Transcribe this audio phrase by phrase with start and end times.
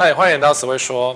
[0.00, 1.14] 嗨，欢迎到此位说，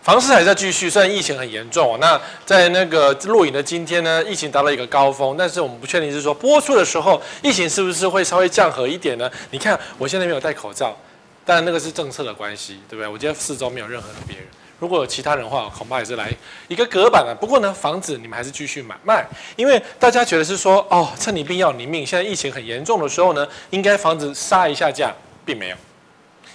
[0.00, 1.98] 房市还在继续，虽然疫情很严重。
[2.00, 9.30] 那在那个录影的今天呢，疫情达到一个高峰，但是我们不确定是说播出的时候，疫情是不是会稍微降和一点呢？
[9.50, 10.96] 你看我现在没有戴口罩，
[11.44, 13.06] 但那个是政策的关系，对不对？
[13.06, 14.46] 我觉得四周没有任何的别人，
[14.78, 16.34] 如果有其他人的话，恐怕也是来
[16.68, 17.36] 一个隔板了。
[17.38, 19.22] 不过呢，房子你们还是继续买卖，
[19.54, 25.12] 因为大家觉得是说，哦，趁你病要你命，现在疫情很严重的时候呢，应该房子杀一下价，
[25.44, 25.76] 并没有。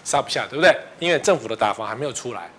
[0.03, 0.75] 杀不下，对不对？
[0.99, 2.49] 因为政府的打房还没有出来，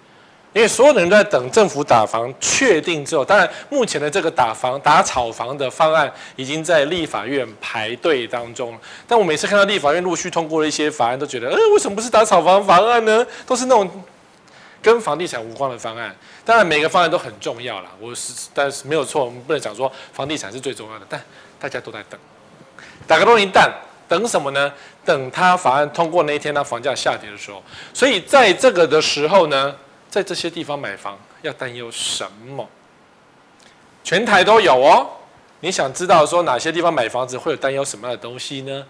[0.53, 3.25] 因为所有的人都在等政府打房确定之后。
[3.25, 8.79] 当然，目前的这个打房、打炒房的方案已经在立法院排队当中了。
[9.07, 13.27] 但我每次看到立法院陆续通过了一些法案，都觉得，呃，为什么不是打炒房方案呢？
[13.45, 13.91] 都是那种
[14.81, 16.15] 跟房地产无关的方案。
[16.45, 17.91] 当然，每个方案都很重要啦。
[17.99, 21.07] 我是，但是没有错，我们不能讲说房地产是最重要的。
[21.09, 21.21] 但
[21.59, 22.19] 大家都在等，
[23.07, 23.73] 打个龙蛋。
[24.09, 24.73] 等什么呢？
[25.05, 27.63] 等他法案通过那一天，他房价下跌的时候。
[27.93, 29.75] 所以在这个的时候呢，
[30.11, 32.69] 在这些地方买房要担忧什么？
[34.03, 35.07] 全台都有哦。
[35.61, 38.85] 你想知道说哪些地方买房子会有担忧什么样的东西呢？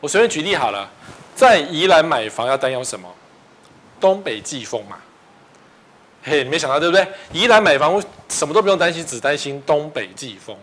[0.00, 0.88] 我随便举例好了，
[1.34, 3.08] 在宜兰买房要担忧什么？
[4.00, 4.96] 东北季风嘛。
[6.22, 7.06] 嘿，你没想到对不对？
[7.32, 10.56] 宜兰买房什么都不用担心，只担心东北季风。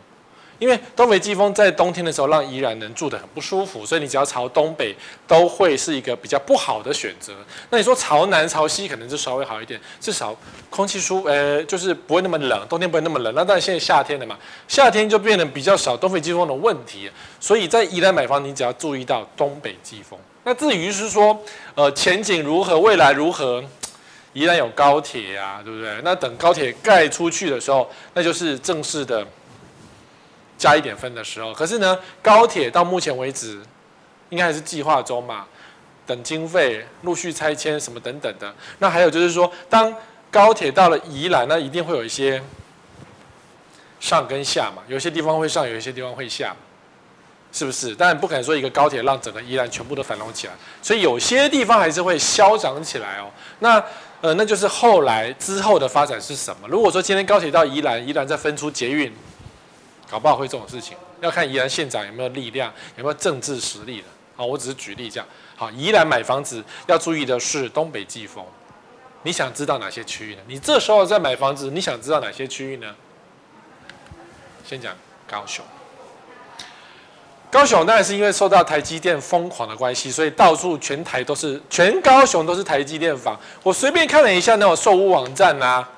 [0.58, 4.95] 因为东北季风在冬天的时候让宜兰人住得很不舒服，所以你只要朝东北
[5.28, 7.34] 都会是一个比较不好的选择。
[7.70, 10.36] 那你说朝南、朝西可能就稍微好一点，至少
[10.70, 13.34] 空气舒，呃，就是不会那么冷，冬天不会那么冷。
[13.36, 17.12] 那但现在夏天了嘛，夏天就变得比较少东北季风的问题。
[17.40, 20.17] 所以在宜兰买房，你只要注意到东北季风。
[20.45, 21.38] 那至于是说，
[21.75, 23.62] 呃，前景如何，未来如何，
[24.31, 26.00] 宜兰有高铁呀，对不对？
[26.03, 29.25] 那等高铁盖出去的时候，那就是正式的。
[30.58, 33.59] 加一点分的时候，可是呢，高铁到目前为止，
[34.30, 35.45] 应该还是计划中嘛，
[36.06, 38.53] 等经费陆续拆迁什么等等的。
[38.80, 39.94] 那还有就是说，当
[40.31, 42.41] 高铁到了宜兰，那一定会有一些
[44.00, 46.56] 上跟下嘛，有些地方会上，有一些地方会下，
[47.52, 47.94] 是不是？
[47.94, 53.29] 当然不可能说一个高铁让整个宜兰全部都繁荣起来，所以有些地方还是会消长起来哦。
[53.59, 53.84] 那
[54.22, 56.68] 呃，那就是后来之后的发展是什么？
[56.68, 59.13] 如果说今天高铁到宜兰，宜兰再分出捷运。
[60.16, 64.08] 搞不好会这种事情，要看宜兰县长有没有力量，有没有政治实力的。
[64.38, 65.28] 好，我只是举例这样。
[65.58, 68.42] 好，宜兰买房子要注意的是东北季风。
[69.24, 70.42] 你想知道哪些区域呢？
[70.48, 72.96] 你这时候在买房子，你想知道哪些区域呢？
[74.66, 74.96] 先讲
[75.30, 75.66] 高雄。
[77.52, 83.38] 高雄当然是因为受到台积电疯狂的关系，所以到处全台都是，全高雄都是台积电房。
[83.62, 85.90] 我随便看了一下那种售屋网站啊，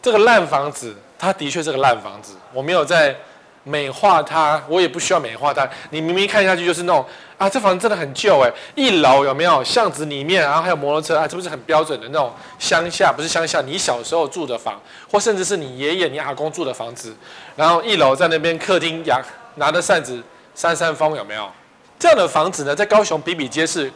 [0.00, 0.94] 这个烂房子。
[1.24, 3.16] 它的确是个烂房子，我没有在
[3.62, 5.68] 美化它，我也不需要美化它。
[5.90, 7.04] 你明明看下去就是那种
[7.38, 13.10] 啊，这房子真的很旧哎，一楼有没有巷子里面，然后还有摩托车啊，这不是很标准的那种乡下？
[13.10, 14.80] 不是乡下，你小时候住的房，
[15.10, 17.14] 或甚至是你爷爷、你阿公住的房子，
[17.56, 19.20] 然后一楼在那边客厅呀，
[19.54, 20.22] 拿着扇子
[20.54, 21.50] 扇扇风，有没有？
[21.98, 23.90] 这样的房子呢，在高雄比比皆是。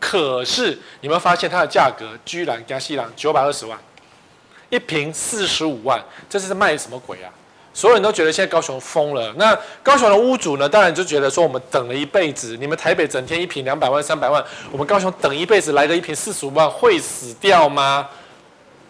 [0.00, 3.78] 可是你们发现它的价格居然加西郎九百二十万。
[4.74, 7.30] 一瓶四十五万，这是卖什么鬼啊？
[7.72, 9.32] 所有人都觉得现在高雄疯了。
[9.36, 10.68] 那高雄的屋主呢？
[10.68, 18.08] 当然就觉得说，我们等了一辈子，你们台北整天一瓶两百万、三百万，我们高雄等一辈子来个一瓶四十五万，会死掉吗？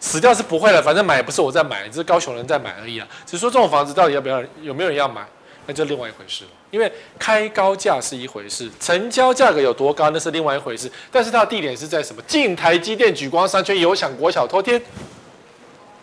[0.01, 3.09] 死掉是不会的，反正买也不是我在买，只是高雄人在买而已啊。
[3.25, 5.27] 只是说这种房子到底要不要，有没有人要买，
[5.65, 6.51] 那就另外一回事了。
[6.71, 10.93] 因为开高价是一回事，成交价格有多高那是另外一回事。
[11.11, 12.21] 但是它的地点是在什么？
[12.27, 14.79] 近台积电、举光商圈、有享国小、透天。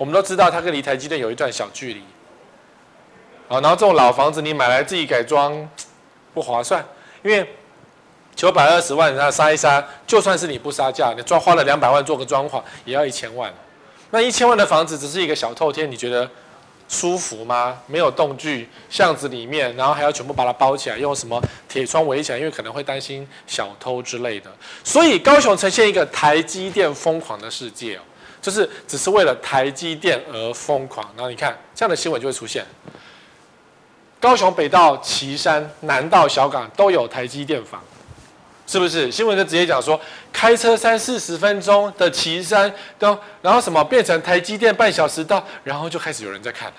[0.02, 2.02] 我们都知道，它跟离台积电有一段小距离。
[3.48, 5.70] 好，然后这种老房子你买来自己改装
[6.34, 6.84] 不划算，
[7.22, 7.48] 因为
[8.36, 13.54] 九百二十万，然后杀一杀，就算是你不杀价，你装花了两百万做个装潢，也要一千万。
[14.10, 16.28] 那一千万的房子只是一个小透天，你觉得
[16.90, 17.80] 舒服吗？
[17.86, 21.40] 没有动距，巷子里面，然后还要全部把它包起来，用什么
[21.70, 24.50] 铁窗围起来，因为可能会担心小偷之类的。
[24.84, 28.00] 所以高雄呈现一个台积电疯狂的世界。
[28.42, 32.66] 就是只是为了台积电而疯狂，然后你看这样的新闻就会出现。
[34.20, 37.82] 高雄北到旗山，南到小港都有台积电房，
[38.68, 39.12] 是不是？
[39.12, 40.00] 新闻就直接讲说，
[40.32, 46.76] 开车三四十分钟的旗山都，然后什么变成台积电半小时到，然后就开始有人在看了。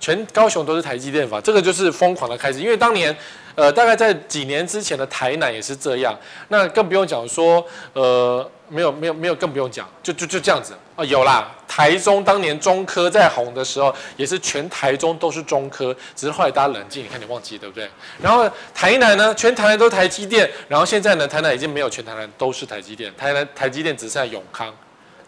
[0.00, 2.58] 全高雄都是台积电房，这个就是疯狂的开始。
[2.58, 3.16] 因为当年，
[3.54, 6.18] 呃，大概在几年之前的台南也是这样，
[6.48, 11.50] 那更不用讲说，呃，没有没有没有，更不用讲，就就就这样子啊、有啦。
[11.66, 17.88] 台中当年中科在红的时候，也是全台中都是中科，只是后来大家冷静，你看你忘记对不对？
[18.20, 24.74] 然后台南呢，全台南都台积电，然后现在呢，台南已经没有全台南都是台积电，台南台积电只剩下永康、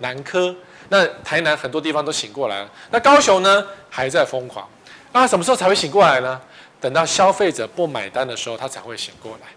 [0.00, 0.54] 南科。
[0.90, 4.68] 那台南很多地方都醒过来了，那高雄呢还在疯狂，
[5.12, 6.38] 那什么时候才会醒过来呢？
[6.84, 9.48] 等到消费者不买单的时候，他才会醒过来。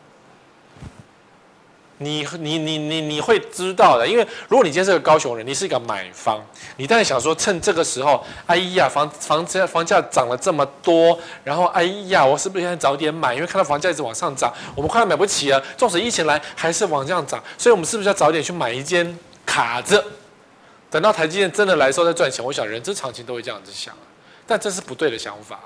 [1.97, 6.41] 你你你你你会知道的，因为如果你今天是个高雄人，你是一个买方，
[6.77, 13.35] 你当然想说趁这个时候，哎呀，房房价房价涨了这么多，然后哎呀，我是不是应该早点买？
[13.35, 15.61] 因为看到房价一直往上涨，我们快要买不起了。
[15.75, 20.01] 纵使疫情来，还是往这样涨，所以我们是不是要早点去买一间卡着？
[20.89, 23.93] 等到台积电真的来的时候再赚钱，我想人之常情都会这样子想，
[24.45, 25.59] 但这是不对的想法，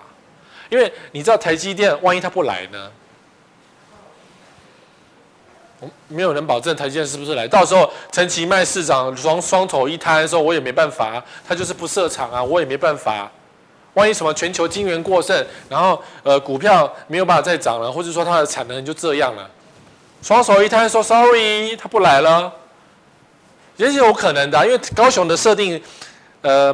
[0.71, 2.91] 因为你知道台积电万一他不来呢？
[6.07, 13.29] 没有人保证台积电是不是来，到时候陈其迈市长双双头一摊的时候，我也没办法，他就是不设厂啊，我也没办法。
[13.95, 19.49] 万一什么全球晶圆过剩，然后呃股票没有办法再涨了，或者说它的产能就这样了，
[20.21, 22.53] 双手一摊说 sorry，他不来了。
[23.77, 25.81] 也是有可能的，因为高雄的设定，
[26.41, 26.73] 呃，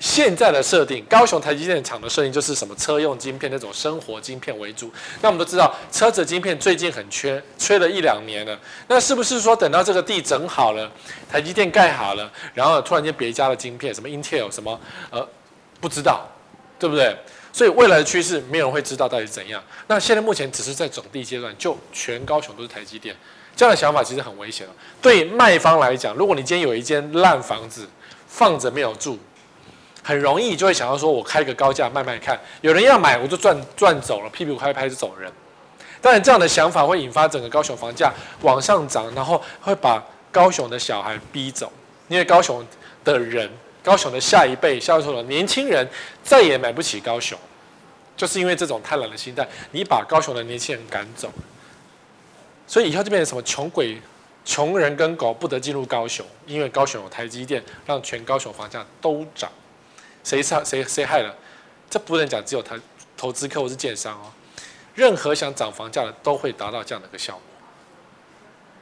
[0.00, 4.92] 现在的设定，高雄台积电厂的设定就是什么车用晶片那种生活晶片为主。
[5.20, 8.58] 那我们都知道，车子晶片最近很缺，缺了一两年了。
[8.86, 10.90] 那是不是说等到这个地整好了，
[11.28, 14.80] 台积电盖好了，然后突然间别家的晶片，什么 Intel 什么，
[15.10, 15.26] 呃，
[15.80, 16.28] 不知道，
[16.78, 17.16] 对不对？
[17.52, 19.60] 所以未来的趋势，没有人会知道到底是怎样。
[19.88, 23.16] 那现在目前只是在整地阶段，就全高雄都是台积电。
[23.56, 24.72] 这样的想法其实很危险了。
[25.02, 27.88] 对卖方来讲，如果你今天有一间烂房子
[28.28, 29.18] 放着没有住，
[30.08, 35.30] 很容易就会想要说，我开个高价卖卖看，有人要买我就赚赚走了，屁股拍拍就走人。
[36.00, 38.10] 当然，这样的想法会引发整个高雄房价
[38.40, 40.02] 往上涨，然后会把
[40.32, 41.70] 高雄的小孩逼走，
[42.08, 42.66] 因为高雄
[43.04, 43.50] 的人，
[43.82, 45.86] 高雄的下一辈，销售的年轻人
[46.24, 47.38] 再也买不起高雄，
[48.16, 51.30] 就是因为这种贪婪的心态，你把高雄的年轻人赶走。
[52.66, 54.00] 所以以后就变成什么穷鬼、
[54.42, 59.50] 穷人跟狗不得进入高雄，因为高雄有台积电，让全高雄房价都涨。
[60.28, 61.34] 谁害谁谁害了？
[61.88, 62.78] 这不能讲只有他
[63.16, 64.30] 投资客或是建商哦，
[64.94, 67.42] 任何想涨房价的都会达到这样的一个效果。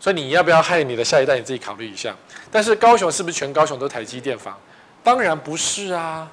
[0.01, 1.37] 所以你要不要害你的下一代？
[1.37, 2.15] 你自己考虑一下。
[2.51, 4.59] 但是高雄是不是全高雄都台积电房？
[5.05, 6.29] 当然不是啊，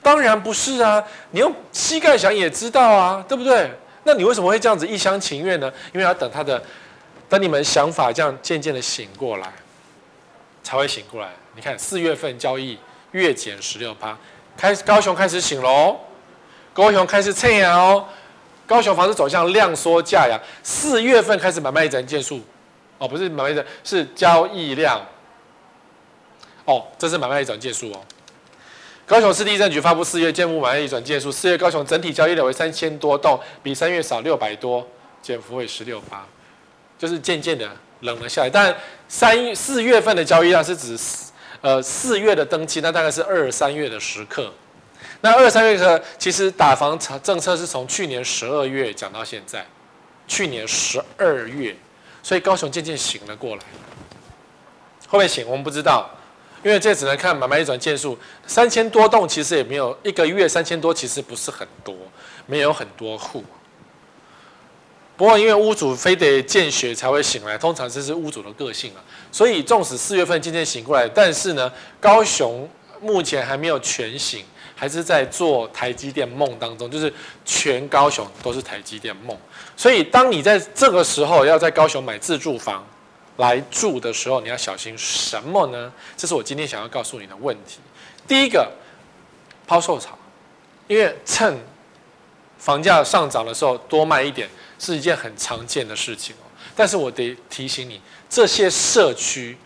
[0.00, 1.02] 当然不是啊。
[1.32, 3.72] 你用膝盖想也知道啊，对不对？
[4.04, 5.72] 那你为什么会这样子一厢情愿呢？
[5.92, 6.62] 因为要等他的，
[7.28, 9.52] 等你们想法这样渐渐的醒过来，
[10.62, 11.28] 才会醒过来。
[11.54, 12.78] 你看四月份交易
[13.12, 14.16] 月减十六趴，
[14.56, 15.96] 开高雄开始醒喽，
[16.72, 18.04] 高雄开始蹭呀哦，
[18.66, 20.38] 高雄房子走向量缩价呀。
[20.62, 22.40] 四月份开始买卖转件数，
[22.98, 25.00] 哦，不是买卖转，是交易量。
[26.64, 28.00] 哦，这是买卖转件数哦。
[29.04, 34.86] 高雄市地政局发布四月建物买卖移转件数，四月高雄整体交易量为三千多栋，比三月少六百多，
[35.20, 36.02] 减幅为十六%，
[36.96, 37.68] 就是渐渐的
[38.00, 38.48] 冷了下来。
[38.48, 38.74] 但
[39.08, 40.96] 三四月份的交易量是指
[41.62, 44.52] 呃四月的登记，那大概是二三月的时刻。
[45.22, 49.64] 那二三月的其实打房政策是从去年十二月讲到现在，
[50.28, 51.74] 去年十二月，
[52.22, 53.62] 所以高雄渐渐醒了过来。
[55.08, 55.46] 会不会醒？
[55.46, 56.10] 我们不知道。
[56.64, 58.16] 因为这只能看买卖移转件数，
[58.46, 61.92] 三千多栋其实也没有一个月三千多，其实不是很多，
[62.46, 63.44] 没有很多户。
[65.22, 68.98] 不过因为屋主非得见血才会醒来，通常这是屋主的个性啊。
[69.30, 72.68] 所以纵使四月份渐渐醒过来，但是呢，高雄
[73.00, 74.44] 目前还没有全醒，
[74.74, 79.38] 还是在做台积电梦当中，就是全高雄都是台积电梦。
[79.76, 82.84] 所以当你在这个时候要在高雄买自住房，
[83.36, 85.92] 来住的时候，你要小心什么呢？
[86.16, 87.78] 这是我今天想要告诉你的问题。
[88.26, 88.68] 第一个，
[89.68, 90.18] 抛售潮，
[90.88, 91.56] 因为趁
[92.58, 94.48] 房价上涨的时候多卖一点
[94.84, 96.44] 是一件很常见的事情哦。
[96.74, 99.56] 但是我得提醒你，这些社区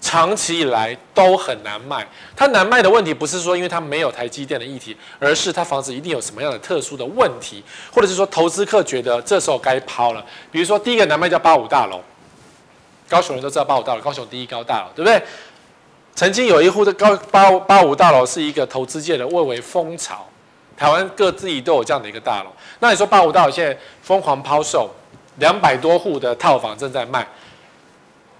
[0.00, 2.06] 长期以来都很难卖。
[2.36, 10.24] 它难卖的问题不是说因为它没有台积电的议题，而是它房子一定有什么样的特殊的问题，或者是说投资客觉得这时候该抛了。
[10.52, 12.02] 比如说第一个难卖叫八五大楼。
[13.06, 15.22] 高雄人都知道八五大楼，高雄第一高大楼，对不对？
[16.14, 20.26] 曾经有一户的高八八五大楼是一个投资界的蔚为风潮，
[20.76, 22.50] 台湾各地都有这样的一个大楼。
[22.80, 24.90] 那你说八五大楼现在疯狂抛售，
[25.36, 27.26] 两百多户的套房正在卖，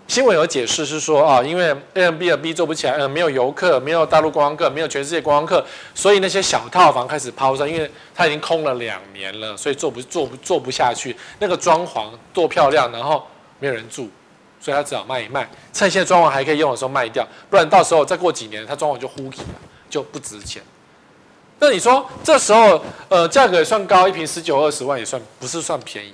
[0.07, 11.17] 新闻有解释是说啊，因为 Airbnb 做不起来，嗯，没有游客，没有大陆观光客，没有全世界观光客，所以那些小套房开始抛售，因为它已经空了两年了，所以做不做不做不下去。
[11.38, 13.26] 那个装潢多漂亮，然后
[13.59, 14.11] 没有人住，
[14.61, 20.62] 所以他只好卖一卖，趁现在装潢还可以用的时候卖掉，不然到时候再过几年，它装潢就糊起了，就不值钱。
[21.58, 26.12] 那你说这时候呃价格也算高，一瓶十九二十万也算不是算便宜。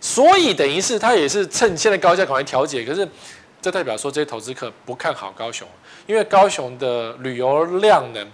[0.00, 3.08] 所以等于是他也是趁现在高价赶快调节，可是
[3.60, 5.66] 这代表说这些投资客不看好高雄，
[6.06, 8.26] 因为高雄的旅游量呢，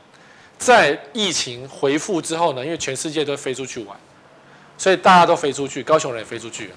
[0.56, 3.94] 在疫情恢复之后呢，因为全世界都飞出去玩，
[4.78, 6.74] 所以大家都飞出去，高雄人也飞出去了。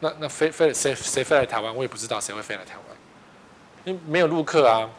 [0.00, 1.72] 那那飞飞谁谁飞来台湾？
[1.72, 2.96] 我也不知道谁会飞来台湾，
[3.84, 4.90] 因为没有陆客啊，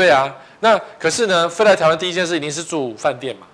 [0.00, 0.34] 对啊。
[0.60, 3.46] 那可是呢，飞来台湾第一件事一定是住饭店嘛。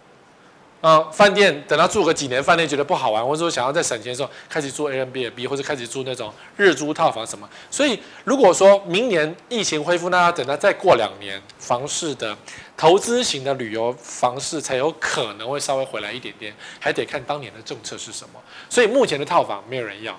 [0.81, 7.49] 啊，饭店等他住个几年，饭店觉得不好玩，或者说想要再省钱的时候，开始住 Airbnb 或者开始住那种日租套房什么。
[7.69, 12.37] 所以如果说明年疫情恢复，那要等他再过两年，房市的
[12.77, 18.41] 投资型的旅游房市才有可能会稍微回来一点点，还得看当年的政策是什么。
[18.69, 20.17] 所以目前的套房没有人要，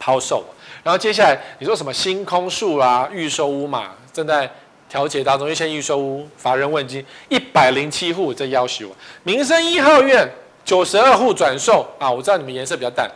[0.00, 0.44] 抛售。
[0.82, 4.50] 然后接下来你说什么星空树啊，预售屋嘛，正在。
[4.94, 8.94] 调解当中，一些预售屋乏人问津，一百零七户在要求。
[9.24, 10.32] 民生一号院
[10.64, 13.10] 九十二户转售啊，我知道你们颜色比较淡，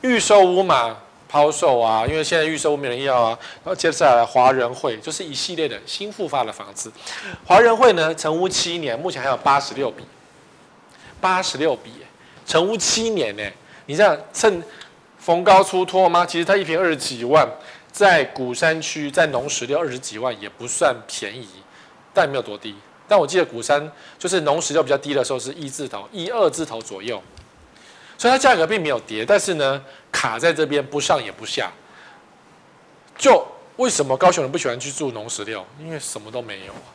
[0.00, 0.96] 预售屋嘛
[1.28, 3.38] 抛售啊，因为现在预售屋没人要啊。
[3.62, 6.90] 然后接下来华人会就是一系列的新复发的房子，
[7.46, 10.02] 华人会呢成屋七年，目前还有八十六笔，
[11.20, 11.92] 八十六笔
[12.44, 13.44] 成屋七年呢，
[13.86, 14.60] 你这样趁
[15.20, 16.26] 逢高出脱吗？
[16.26, 17.48] 其实它一平二十几万。
[17.92, 21.46] 在鼓山区，在农十六二十几万也不算便宜，
[22.14, 22.74] 但没有多低。
[23.06, 27.22] 但我记得鼓山就是农十六比较低的时候是一字头，一二字头左右，
[28.16, 31.70] 所以它价格并没有跌，但是呢卡在这边不上也不下。
[33.18, 33.46] 就
[33.76, 35.64] 为什么高雄人不喜欢去住农十六？
[35.78, 36.88] 因为什么都没有啊。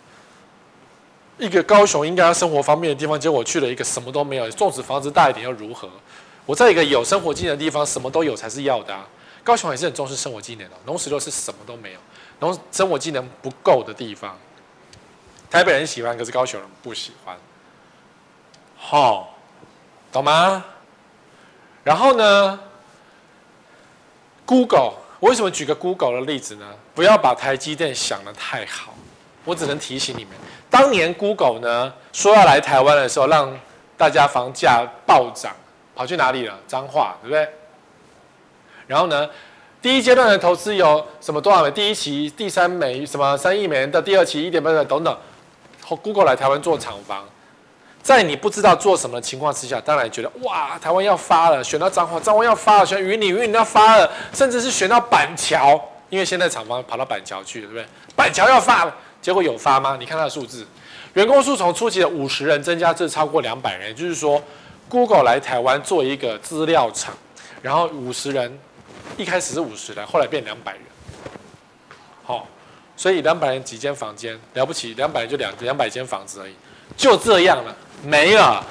[1.38, 5.88] 一个高雄应该要生活方便的地方，结果我去了一个什么都没有，纵使房子大一点又如何？
[6.48, 9.08] 我在一个有生活经验的地方，什么都有才是要的啊。
[9.48, 12.00] 高雄也是很重视生活技能的，农十六是什么都没有，
[12.42, 14.38] 农生活技能不够的地方。
[15.50, 17.38] 台北人喜欢，可是高雄人不喜欢。
[18.76, 19.38] 好、
[20.12, 20.66] 懂吗？
[21.86, 22.60] 然后呢
[24.46, 26.66] ？Google，我为什么举个 Google 的例子呢？
[26.94, 28.94] 不要把台积电想得太好。
[29.46, 30.34] 我只能提醒你们，
[30.70, 33.58] 当年 Google 呢说要来台湾的时候，让
[33.96, 35.56] 大家房价暴涨，
[35.96, 36.60] 跑去哪里了？
[36.68, 37.50] 彰化，对不对？
[38.88, 39.30] 然后呢，
[39.82, 41.70] 第一阶段的投资有什么多少美？
[41.70, 45.18] 第一期第三美什么三亿美元的，第二期一点八等等。
[46.02, 47.24] Google 来台湾做厂房，
[48.02, 57.86] 在你不知道做什么的情况之下，当然觉得哇，台湾要发了，选到彰化，彰化要发了，选云林，云林要发了，甚至是选到板桥，因为现在厂房跑到板桥去了，对不对？
[58.18, 59.96] 板桥要发了，结果有发吗？
[59.98, 60.68] 你看它的数字，
[61.14, 64.44] 员工数从初期的五十人增加至超过两百人，也就是说
[64.90, 67.14] ，Google 来台湾做一个资料厂，
[67.62, 68.60] 然后五十人。
[69.16, 70.82] 一开始是五十人，后来变两百人。
[72.24, 72.44] 好、哦，
[72.96, 76.54] 所以两百人几间房间了不起，两百人就两两百间房子而已，
[76.98, 78.66] 就这样了，没了。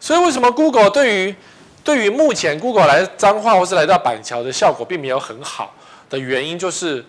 [0.00, 1.34] 所以为什么 Google 对于
[1.82, 5.74] 对于目前 Google 来彰化或是来到板桥的效果并没有很好
[6.08, 7.04] 的原因，就是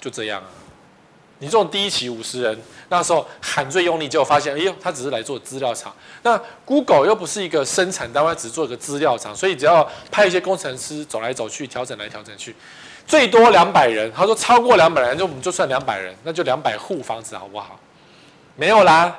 [0.00, 0.48] 就这样啊。
[1.42, 2.56] 你这种第一期五十人，
[2.88, 5.92] 那时候喊最用力，结果发现，哎呦，他只是来做资料厂。
[6.22, 12.54] 那 Google 又不是一个生产单位，只做一个资料厂，所以只要派一些工程师走来走去，调整来调整去，
[13.08, 14.08] 最多两百人。
[14.14, 17.76] 他说超过两百人，就我们就算两百人，那就两百户房子好不好？
[18.54, 19.12] 没有啦，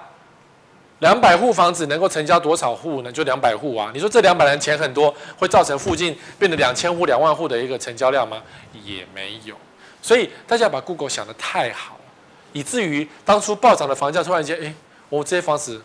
[0.99, 3.11] 两百户房子能够成交多少户呢？
[3.11, 3.91] 就两百户啊。
[3.93, 8.41] 你说这两百人钱很多，会造成附近变得两千户、两万户的一个成交量吗？
[8.85, 9.53] 也没有。
[10.01, 11.92] 所以大家把 Google 想得太好。
[12.53, 14.73] 以至于当初暴涨的房价，突然间，哎，
[15.09, 15.83] 我这些房子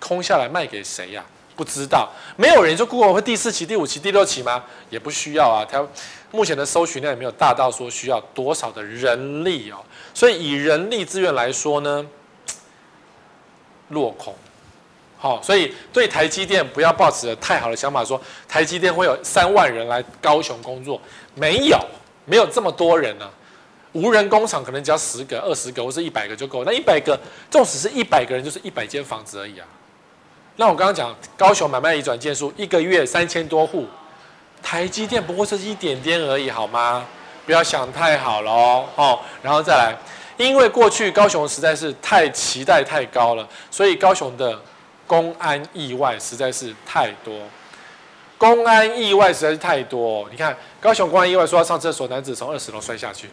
[0.00, 1.24] 空下来卖给谁呀？
[1.54, 4.64] 不知道，没有人说故宫会第四期、第五期、第六期吗？
[4.90, 5.66] 也不需要啊。
[5.68, 5.84] 它
[6.30, 9.78] 目前的搜寻量也没有大到说需要多少的人力哦。
[10.14, 12.06] 所以以人力资源来说呢，
[13.88, 14.34] 落空。
[15.16, 21.00] 好，所以对台积电不要抱持太好的想法，说台积电会有三万人来高雄工作，
[21.34, 21.76] 没有，
[22.24, 23.28] 没有这么多人呢、
[23.92, 27.18] 无人工厂可能只要十个、二十个或是一百个就够，那一百个，
[27.50, 29.66] 纵使是一百个人，就是一百间房子而已啊。
[30.56, 33.86] 那我刚刚讲高雄买卖移转件数一个月三千多户，
[34.62, 37.06] 台积电不过是一点点而已，好吗？
[37.46, 39.20] 不要想太好了哦。
[39.40, 39.96] 然后再来，
[40.36, 44.60] 因为过去高雄实在是太期待太高了，所以高雄的
[45.06, 47.34] 公安意外实在是太多。
[48.36, 50.28] 公安意外实在是太多。
[50.30, 53.30] 你看高雄公安意外，说要上厕所，男子从二十楼摔下去，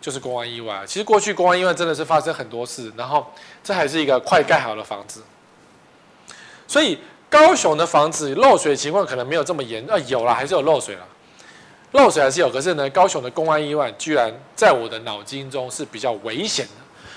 [0.00, 0.82] 就是公安意外。
[0.86, 3.26] 其实过去公安意外真的是发生很多次，然后
[3.62, 5.22] 这还是一个快盖好的房子，
[6.66, 6.98] 所以
[7.28, 11.06] 高雄的房子漏水情况可能没有这么严，啊有了还是有漏水了，
[11.92, 16.72] 漏水还是有，可是呢，高雄的公安意外居然在我的脑筋中是比较危险的。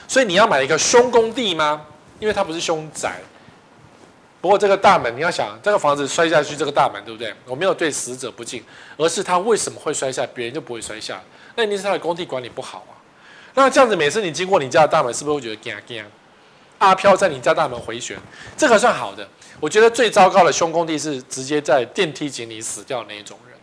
[0.07, 1.85] 所以你要买一个凶工地吗？
[2.19, 3.17] 因为它不是凶宅。
[4.41, 7.33] 不过这个大门，你要想，这个房子摔下去，这个大门对不对？
[7.45, 8.63] 我没有对死者不敬，
[8.97, 11.21] 而是他为什么会摔下，别人就不会摔下？
[11.59, 12.95] 那一定是他的工地管理不好啊。
[13.53, 16.05] 那这样子，每次你经过你家的大门，是不是会觉得惊惊？
[16.77, 18.17] 阿飘在你家大门回旋，
[18.55, 19.27] 这个算好的。
[19.59, 23.57] 我觉得最糟糕的凶工地是直接在电梯井里死掉的那一种人，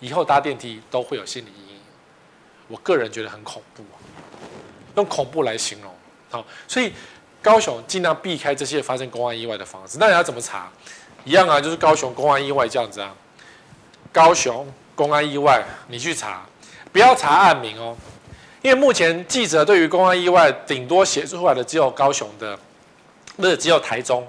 [0.00, 1.80] 以后搭电梯都会有心理阴影。
[2.66, 4.02] 我个人觉得很恐怖啊。
[4.96, 5.94] 用恐怖来形容，
[6.28, 6.92] 好，所以
[7.40, 9.96] 高雄尽量避开这些发生公安意外的房子。
[10.00, 10.68] 那你要怎么查？
[11.24, 13.14] 一样啊，就是高雄公安意外这样子啊。
[14.12, 14.66] 高雄
[14.96, 16.44] 公安意外，你去查，
[16.92, 17.96] 不要查案名哦，
[18.62, 22.58] 因为目前记者对于公安意外顶多写出来的只有高雄的，
[23.36, 24.26] 不是只有台中，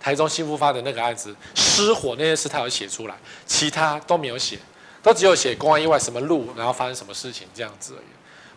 [0.00, 3.14] 台中新复发的那个案子失火那件事他有写出来，
[3.46, 4.58] 其他都没有写，
[5.02, 8.06] 都只有写公安意外什么路，然后发生什么事情这样子而已。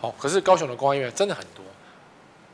[0.02, 1.64] 哦，可是高雄的公安意外真的很多，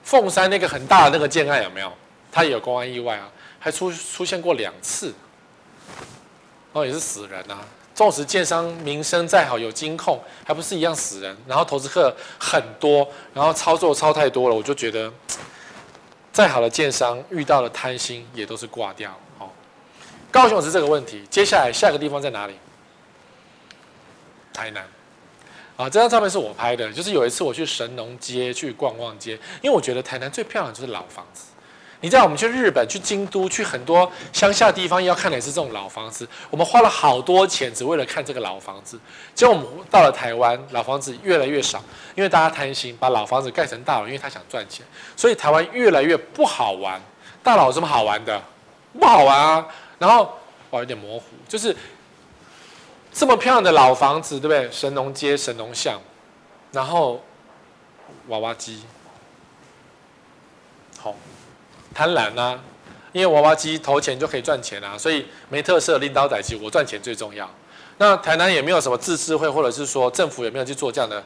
[0.03, 1.91] 凤山那个很大的那个建案有没有？
[2.31, 3.29] 他也有公安意外啊，
[3.60, 5.13] 还出出现过两次，
[6.71, 7.60] 哦，也是死人啊。
[8.01, 11.38] 纵使建商名声再好，有金控，还不是一样死人？
[11.46, 15.13] 然后投资客很多，然后操作操太多了，我就觉得，
[16.34, 19.15] 再好的建商遇到了贪心，也都是挂掉。
[19.38, 19.48] 哦，
[20.31, 22.55] 高雄是这个问题，接下来下一个地方在哪里？
[24.51, 24.84] 台南。
[25.77, 31.50] 啊，这张照片是我拍的，就是有一次我去神农街去逛逛街，因为我觉得台南最漂亮就是老房子。
[32.01, 39.00] 你知道我们去日本、去京都、去很多乡下地方要看的也是这种老房子，我们花了好多钱只为了看这个老房子。
[39.34, 41.81] 结果我们到了台湾，老房子越来越少，
[42.15, 47.01] 因为大家贪心，把老房子盖成大楼，因为他想赚钱，所以台湾越来越不好玩。
[47.41, 48.41] 大楼有什么好玩的？
[49.00, 49.67] 不好玩啊。
[49.98, 50.38] 然后
[50.72, 51.75] 哇，有点模糊，就是。
[53.13, 54.72] 这么漂亮的老房子，对不对？
[54.72, 56.00] 神农街、神农巷，
[56.72, 57.22] 然后
[58.29, 58.84] 娃娃机，
[60.98, 61.13] 好
[61.93, 62.60] 贪婪啊！
[63.12, 67.50] 因为娃娃机投钱就可以赚钱啊，所以没特色拎刀宰鸡，我赚钱最重要。
[67.98, 71.23] 那台南也没有什么自治会，或者是说政府也没有去做这样的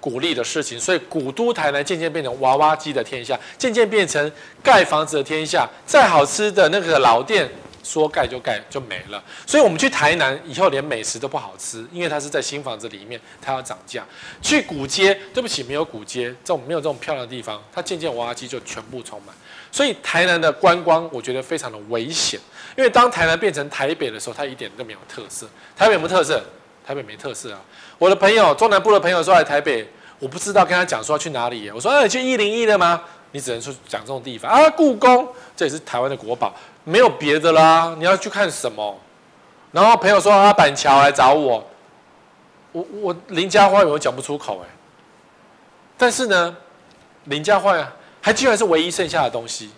[0.00, 4.30] 鼓励的事情，所以古都台南渐渐变成娃娃机的天下，渐渐变成
[4.62, 5.68] 盖房子的天下。
[5.86, 7.48] 再好吃的那个老店。
[7.84, 14.06] 说盖就盖就没了，所以我们去台南以后连美食都不好吃，因为它是在新房子里面，它要涨价。
[14.40, 19.34] 去古街，对不起，没有古街，这种没有这种漂亮的地方，它渐渐娃娃机就全部充满。
[19.72, 22.38] 所以台南的观光，我觉得非常的危险，
[22.76, 25.48] 因为当台南变成台北的时候，它一点都没有特色。
[25.74, 26.40] 台北有没有特色？
[26.86, 27.60] 台北没特色啊。
[27.98, 33.02] 我的朋友中南部的朋友说来台北，我不知道跟他讲说要去哪里，我说哎，去一零一的吗？
[33.30, 36.54] 你只能说讲这种地方啊，故宫，这也是台湾的国宝。
[36.84, 38.98] 没有别的啦，你要去看什么？
[39.70, 41.66] 然后朋友说啊，板桥来找我，
[42.72, 44.68] 我我林家花园我讲不出口哎。
[45.96, 46.54] 但是呢，
[47.24, 47.86] 林家花园
[48.22, 49.70] 还居然是唯一剩下的东西，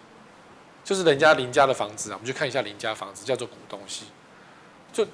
[0.85, 4.04] 就是人家林家的房子啊，我们去看一下林家房子，叫做古东西，
[4.92, 5.04] 就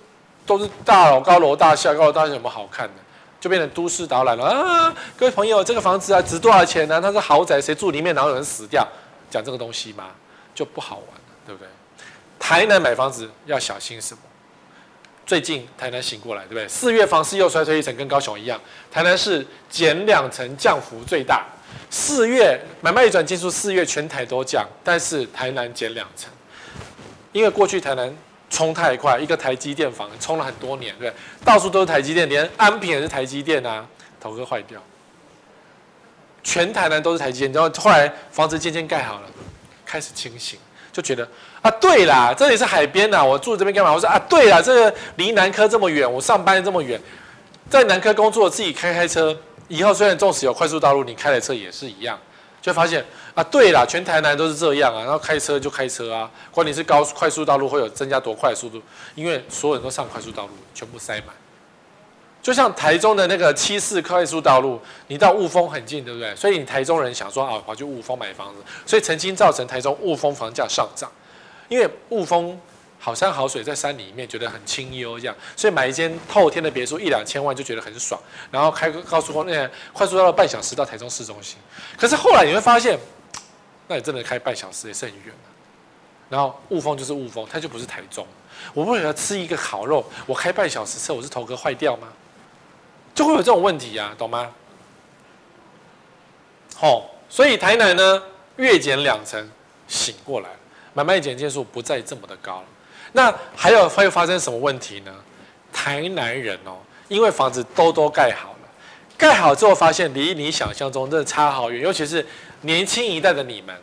[0.45, 2.95] 都是大楼高楼大厦，高楼大厦有什么好看的？
[3.40, 4.95] 就变成都市导览了啊！
[5.16, 7.01] 各位朋友，这个房子啊值多少钱呢？
[7.01, 8.87] 它是豪宅，谁住里面然后有人死掉？
[9.31, 10.11] 讲这个东西吗？
[10.55, 11.69] 就不好玩了，对不对？
[12.38, 14.21] 台南买房子要小心什么？
[15.25, 16.69] 最近台南醒过来，对不对？
[16.69, 18.61] 四月房市又衰退一层，跟高雄一样。
[18.90, 21.47] 台南是减两层，降幅最大。
[21.88, 26.30] 四月买卖一转件数，四月全台都降，但是台南减两成，
[27.33, 28.14] 因为过去台南
[28.48, 31.12] 冲太快，一个台积电房冲了很多年，对？
[31.44, 33.87] 到处都是台积电，连安平也是台积电啊，
[34.20, 34.80] 头壳坏掉。
[36.42, 39.26] 全台南都是台积电，然后后来房子渐渐盖好了，
[39.85, 40.59] 开始清醒。
[40.92, 41.26] 就觉得
[41.62, 43.92] 啊，对啦，这里是海边呐，我住这边干嘛？
[43.92, 47.00] 我说啊，对啦，这个离南科这么远，我上班这么远，
[47.68, 49.38] 在南科工作，自己开开车，
[49.70, 52.18] 以后虽然纵使有快速道路，你开的车也是一样，
[52.61, 53.04] 就发现
[53.35, 58.83] 啊，对啦，全台南都是这样啊，然后开车就开车啊，关键是高快速道路会有增加多快的速度，
[59.14, 61.28] 因为所有人都上快速道路，全部塞满。
[62.42, 66.35] 就像台中的那个七四快速道路，你到雾峰很近，对不对？
[66.35, 71.09] 所以你台中人想说啊，跑去雾峰买房子，所以曾经造成台中雾峰房价上涨，
[71.68, 72.59] 因为雾峰
[73.03, 79.53] 好山好水，在山里面觉得很清幽，这样，所以买一间透天的别墅一两千万就觉得很爽，然后开高速公路，
[79.95, 81.57] 快速到了半小时到台中市中心。
[81.97, 82.99] 可是后来你会发现，
[83.89, 85.35] 那你真的开半小时也是很远，
[86.29, 88.27] 然后雾峰就是雾峰，它就不是台中。
[88.75, 92.09] 我为了吃一个烤肉，我开半小时车，我是头壳坏掉吗？
[93.15, 94.53] 就会有这种问题、啊，懂吗？
[96.81, 98.23] 哦，所以台南呢，
[98.57, 99.49] 月减两成，
[99.89, 100.51] 醒过来，
[100.93, 102.65] 买卖减件数不再这么的高了。
[103.12, 105.12] 那还有会发生什么问题呢？
[105.73, 108.68] 台南人哦，因为房子都都盖好了，
[109.16, 112.27] 盖好之后发现离你想象中真的差好远，尤其是
[112.62, 113.75] 年轻一代的你们，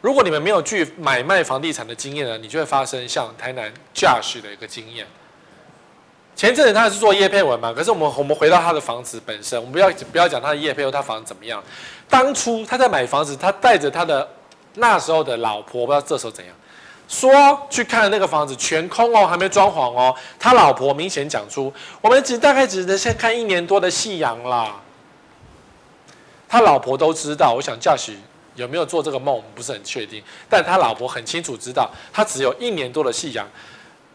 [0.00, 5.06] 如果你们没有去买卖房地产的经验呢，你就会发生像台南 Josh 的一个经验。
[6.34, 11.62] 前阵子他是做叶配文嘛，可是我们我们回到他的房子本身，我们不要不要讲他的叶配或他房子怎么样。
[12.10, 14.28] 当初他在买房子，他带着他的
[14.74, 16.54] 那时候的老婆，不知道这时候怎样，
[17.08, 20.14] 说去看那个房子全空哦，还没装潢哦。
[20.38, 24.80] 他老婆明显讲出，我们只大概只能先看一年多的夕阳啦。
[26.48, 28.14] 他老婆都知道，我想驾驶
[28.54, 33.46] 有没有做这个梦我们不是很确定，但他老婆很清楚知道，他只有一年多的夕阳。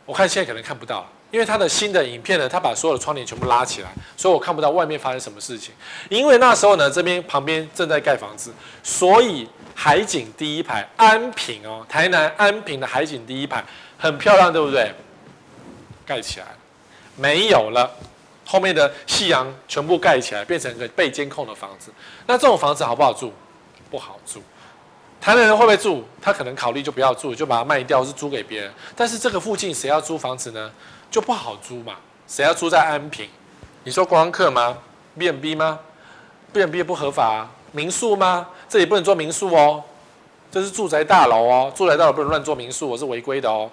[0.05, 1.05] 我看现在可能看不到。
[1.31, 5.73] 因为他的新的影片呢，他把所有的窗帘全部拉起来，所以我看不到外面发生什么事情。
[6.09, 8.51] 因为那时候呢，这边旁边正在盖房子，
[8.83, 13.63] 所以海景第一排安平哦，台南安平的海景第一排
[13.97, 14.91] 很漂亮，对不对？
[16.05, 16.45] 盖起来
[17.15, 17.89] 没有了，
[18.45, 21.91] 后面的夕阳全部盖起来，变成一个被监控的房子。
[22.27, 23.31] 那这种房子好不好住？
[23.89, 24.41] 不好住。
[25.19, 26.03] 台南人会不会住？
[26.21, 28.73] 他可能考虑就不要住，就把它卖掉，是租给别人。
[28.95, 30.71] 但是这个附近谁要租房子呢？
[31.11, 31.95] 就不好租嘛，
[32.27, 33.29] 谁要租在安平？
[33.83, 34.77] 你说光客吗
[35.17, 35.79] ？B&B 吗
[36.51, 37.51] ？B&B 不合法啊。
[37.71, 38.47] 民宿吗？
[38.69, 39.83] 这里不能做民宿哦，
[40.51, 43.69] 这是住宅大楼哦，住宅大楼不能乱做民宿，我是违规的哦，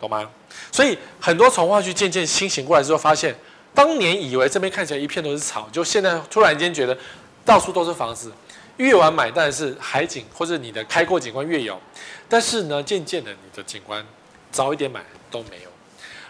[0.00, 0.28] 懂吗？
[0.70, 3.34] 所以很多从化区渐渐清醒过来之后，发现
[3.74, 6.96] 当年以为这边看起来一片都是草，就现在突然间觉得
[7.44, 8.32] 到处都是房子。
[8.76, 11.80] 越晚买当然是海景或者你的开阔景观越有，
[12.28, 14.04] 但是呢，渐渐的你的景观
[14.50, 15.70] 早一点买都没有。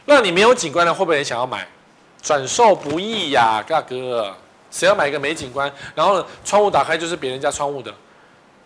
[0.04, 1.66] 那你没有景观的，会不会也想要买？
[2.22, 4.34] 转售不易呀，大哥，
[4.74, 5.72] 谁要买一个没景观？
[5.94, 7.94] 然后呢，窗户打开就是别人家窗户的。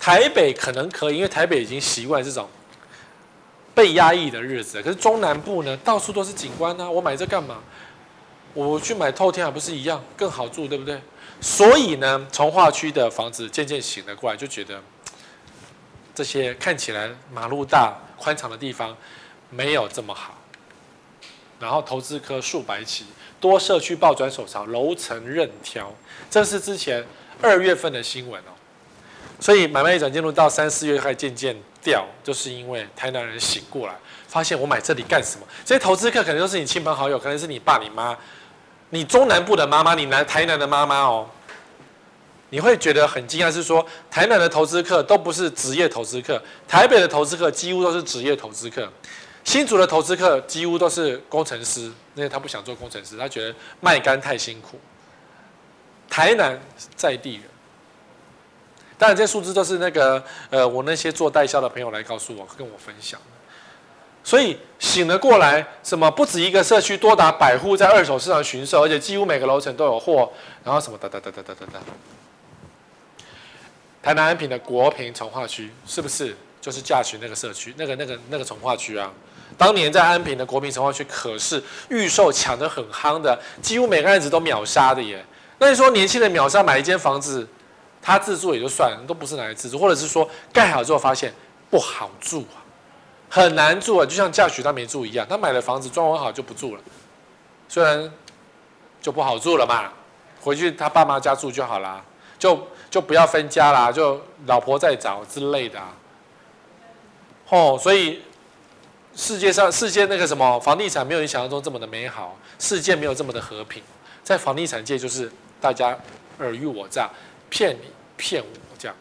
[0.01, 2.49] 台北可能可以，因为台北已经习惯这种
[3.75, 4.83] 被压抑的日子。
[4.83, 7.59] 可是中南部呢，到处都是景观啊，我买这干嘛？
[8.55, 10.99] 我去买透天还不是一样更好住，对不对？
[11.43, 14.81] 所以呢，从化区的房子渐渐醒了过来，就觉得
[16.15, 18.97] 这些看起来马路大、宽敞的地方
[19.51, 20.35] 没有这么好。
[21.61, 23.05] 然后投资科数百起，
[23.41, 25.93] 多社区报转手潮，楼层任挑，
[26.31, 27.05] 这是之前
[27.41, 28.53] 二月份的新闻哦。
[29.41, 33.95] 所以买卖一转进入到三四月开始渐渐掉，就是因为台南人醒过来，
[34.27, 35.47] 发现我买这里干什么？
[35.65, 38.17] 这些投资客可能都是你亲朋好友，可能是你爸你妈，
[38.91, 41.29] 你中南部的妈妈，你南台南的妈妈哦。
[42.51, 48.91] 你会觉得很惊讶，是说台南的投资客都不是职业投资客，台北的投资客几乎都是职业投资客。
[49.49, 54.79] 新竹的投资客几乎都是工程师，因为他不想做工程师，他觉得卖肝太辛苦。
[56.07, 56.61] 台南
[56.95, 57.45] 在地人，
[58.99, 63.27] 当然这些数字都是那个呃，我那些做代销的朋友来告诉我，跟我分享的。
[64.23, 70.31] 所以醒了过来，什么不止一个社区，多达百户在二手市场巡售，而且几乎每个楼层都有货，
[70.63, 71.81] 然后什么哒哒哒哒哒哒哒。
[74.03, 79.11] 台南安平的国平重划区是不是就是驾群那个社区，那个那个那个重划区啊？
[79.57, 85.25] 当年在安平的国民重划区，可是预售抢得很夯的，几乎每个案子都秒杀的耶。
[85.59, 87.49] 那你说年轻人秒杀买一间房子，
[88.01, 91.35] 他自住也就算了，都不是拿来自住，或者是说盖好之后发现
[91.71, 92.63] 不好住啊，
[93.29, 96.83] 很难住啊，就像嫁娶他没住一样，他买了房子装潢好就不住了，
[97.69, 98.13] 虽然
[99.01, 99.93] 就不好住了嘛，
[100.41, 102.05] 回去他爸妈家住就好啦，
[102.39, 105.93] 就就不要分家啦，就老婆再找之类的啊。
[107.49, 108.23] 哦，所以。
[109.19, 113.83] 世界上，世界那个什么房地产没有你想象中这么的美好，世界没有这么的和平，
[114.23, 115.29] 在房地产界就是
[115.61, 115.89] 大家
[116.39, 117.11] 尔虞我诈，
[117.51, 118.97] 骗你骗我这样。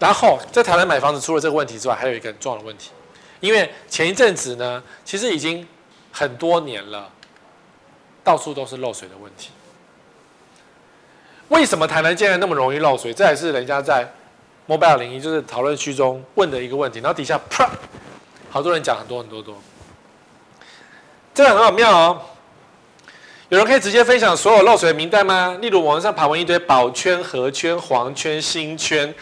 [0.00, 2.90] 然后在台湾买房子，除了这个问题之外，还有一个很重要的问题，
[3.38, 5.64] 因为前一阵子呢，其实已经
[6.10, 7.08] 很多年了，
[8.24, 9.50] 到处都是漏水的问题。
[11.50, 13.14] 为什么台南竟然那么容易漏水？
[13.14, 14.12] 这还是人家在
[14.66, 17.70] Mobile 01就是讨论区中问的一个问题，然后底下啪。
[18.50, 19.56] 好多人讲很多很多多，
[21.34, 22.20] 这个很好妙哦。
[23.50, 25.56] 有人可以直接分享所有漏水的名单吗？
[25.60, 29.14] 例如网上爬文一堆宝圈、河圈、黄圈、新圈、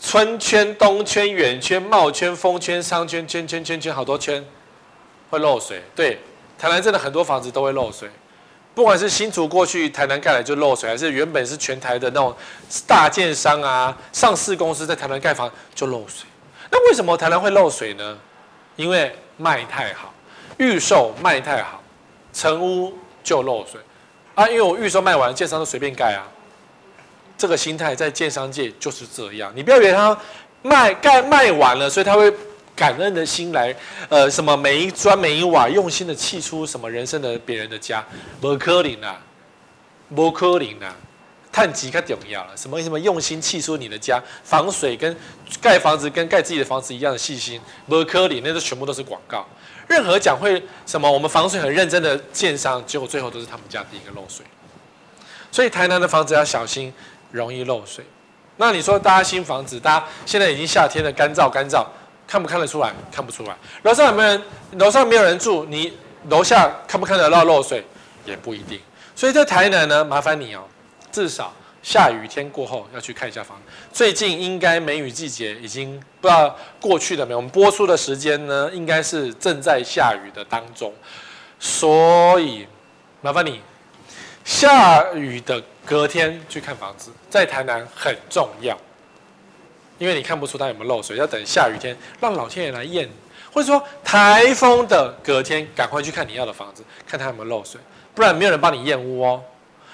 [0.00, 4.44] 春圈、东圈、远圈、茂圈、丰圈、商圈，圈圈圈圈好多圈
[5.30, 5.82] 会漏水。
[5.94, 6.18] 对，
[6.58, 8.08] 台南真的很多房子都会漏水，
[8.74, 12.34] 不管是新竹过去台南盖来就漏水，还是原本是全台的那种
[12.88, 16.26] 大建商啊、上市公司在台南盖房就漏水。
[16.70, 18.18] 那为什么台南会漏水呢？
[18.78, 20.14] 因为卖太好，
[20.56, 21.82] 预售卖太好，
[22.32, 23.80] 成屋就漏水
[24.36, 24.48] 啊！
[24.48, 26.22] 因为我预售卖完，建商都随便盖啊。
[27.36, 30.16] 这个心态在建商界就是这样，你不要以为他
[30.62, 32.32] 卖盖卖完了，所以他会
[32.76, 33.74] 感恩的心来，
[34.08, 38.04] 呃，什么每一砖每一瓦用心的砌出什么人生的别人的家，
[38.40, 39.20] 不可能啊，
[40.14, 40.94] 不可能啊。
[41.50, 45.16] 碳极可重要了，什么什么用心砌出你的家，防水跟
[45.60, 49.46] 盖房子跟盖自己的房子一样的细心，不可能，那都全部都是广告。
[49.88, 54.44] 任何讲会什么我们防水很认真的建商，结果最后都是他们家第一个漏水。
[55.50, 56.92] 所以台南的房子要小心，
[57.32, 58.04] 容易漏水。
[58.58, 61.86] 那你说大家新房子，大家现在已经夏天了，干燥干燥，
[62.26, 62.92] 看不看得出来？
[63.10, 63.56] 看不出来。
[63.82, 64.42] 楼上有没有人？
[64.72, 65.96] 楼上没有人住，你
[66.28, 67.82] 楼下看不看得到漏水？
[68.26, 68.78] 也不一定。
[69.16, 70.62] 所以在台南呢，麻烦你哦。
[71.18, 71.52] 至少
[71.82, 73.62] 下雨天过后要去看一下房子。
[73.92, 77.38] 最近应该梅雨季节已经不知道过去了没有？
[77.38, 80.94] 我们播出的时间呢，应该是正在下雨的当中，
[81.58, 82.64] 所以
[83.20, 83.60] 麻烦你
[84.44, 88.78] 下雨的隔天去看房子，在台南很重要，
[89.98, 93.10] 因为你看不出它有没有漏水，要等下雨天让老天爷来验，
[93.52, 97.80] 或者说台风的隔天赶快去看你要的房子，看它有没有漏水，
[98.14, 99.42] 不然没有人帮你验屋哦。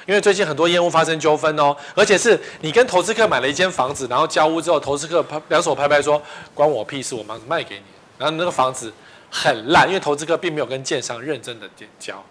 [0.06, 6.22] 因为最近很多验屋发生纠纷哦，而且是你跟投资客买了一间房子，然后交屋之后，投资客拍两手拍拍说
[6.54, 7.84] 关我屁事，我房子卖给你，
[8.18, 8.92] 然后那个房子
[9.30, 12.22] 很烂，因为投资客并没有跟建商认真的点交，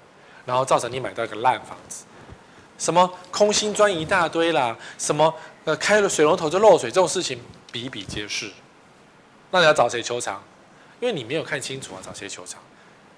[0.46, 2.06] 然后造成你买到一个烂房子，
[2.78, 5.34] 什么空心砖一大堆啦，什么
[5.66, 7.40] 呃开了水龙头就漏水这种事情
[7.72, 8.52] 比比皆是，
[9.52, 10.42] 那你要找谁求偿？
[11.00, 12.62] 因为你没有看清楚啊，找谁求偿？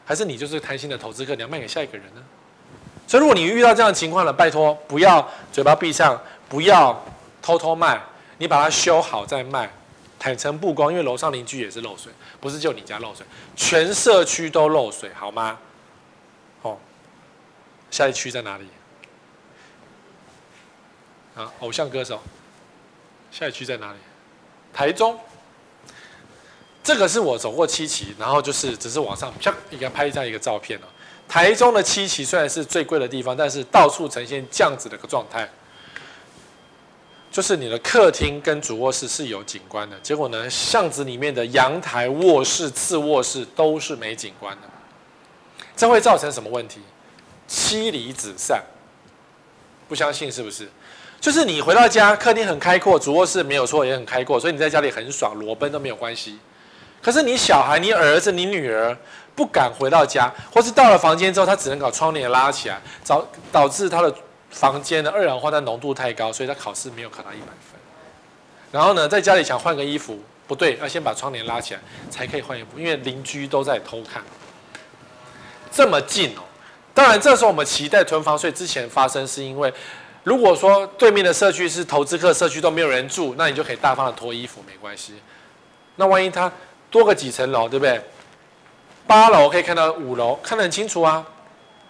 [0.06, 2.22] 还是你就是贪心的投资客，你要卖给下一个人呢？
[3.16, 7.02] 所以，如果你遇到这样的情况了，拜托不要嘴巴闭上，不要
[7.42, 8.02] 偷偷卖，
[8.40, 9.72] 你把它修好再卖，
[10.20, 13.26] 坦诚曝光，因为楼上邻居也是漏水，不是就你家漏水，
[13.56, 15.58] 全社区都漏水，好吗？
[16.64, 16.78] 哦，
[17.90, 18.68] 下一区在哪里？
[21.38, 22.22] 啊，偶像歌手，
[23.32, 23.98] 下一区在哪里？
[24.74, 25.18] 台中。
[26.84, 30.88] 这个是我走过七期，然后就是只是往上啪一个拍一张一个照片了。
[31.28, 35.50] 台中的七期虽然是最贵的地方，但是到处呈现这样子的一个状态，
[37.30, 44.68] 就是你的客厅跟主卧室是有景观的，结果呢，巷子里面的阳台、卧室、次卧室都是没景观的，
[45.76, 46.80] 这会造成什么问题？
[47.48, 48.64] 妻离子散。
[49.88, 50.70] 不相信是不是？
[51.20, 56.40] 就是你回到家，客厅很开阔，主卧室没有错，也很开阔，所以你在家里很爽，裸奔都没有关系。
[57.02, 58.98] 可是你小孩、你儿子、你女儿。
[59.36, 64.14] 不敢回到家，或是到了房间之后，他只能把窗帘拉起来，导导致他的
[64.50, 67.80] 房间的二氧化碳浓度太高，所以他考试没有考到一百分。
[68.72, 70.18] 然后呢，在家里想换个衣服，
[70.48, 74.24] 不对，要先把窗帘拉起来才可以换衣服，因为邻居都在偷看。
[75.72, 76.42] 这么近哦，
[76.94, 79.74] 当然这时候我们期待囤房税之前发生，是因为
[80.24, 85.14] 如果说对面的社区是投资客社区都没有人住，那你就可以大方的脱衣服，没关系。
[85.98, 86.52] 那万一他
[86.90, 88.02] 多个几层楼，对不对？
[89.08, 91.26] 八楼可以看到五楼，看得很清楚啊，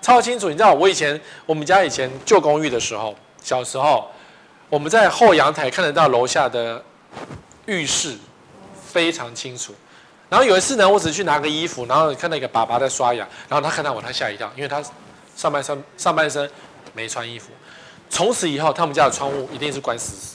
[0.02, 0.50] 超清楚。
[0.50, 4.10] 你知道我以前我们家以前旧公寓的时候，小时候
[4.70, 6.84] 我们在后阳台看得到楼下的
[7.66, 8.18] 浴室，
[8.86, 9.74] 非常清楚。
[10.28, 14.84] 然后有一次呢，我只是去拿个衣服，然后看到一个爸爸在刷牙，然后他看到我，他吓一跳，因为他
[15.36, 16.50] 上半身上半身
[16.94, 17.52] 没穿衣服。
[18.10, 20.35] 从此以后，他们家的窗户一定是关死死。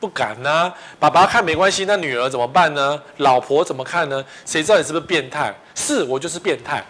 [0.00, 3.00] 不敢呢、爸爸看没关系，那女儿怎么办呢？
[3.18, 4.24] 老婆怎么看呢？
[4.44, 5.54] 谁知道你是不是变态？
[5.74, 6.84] 是我就是变态，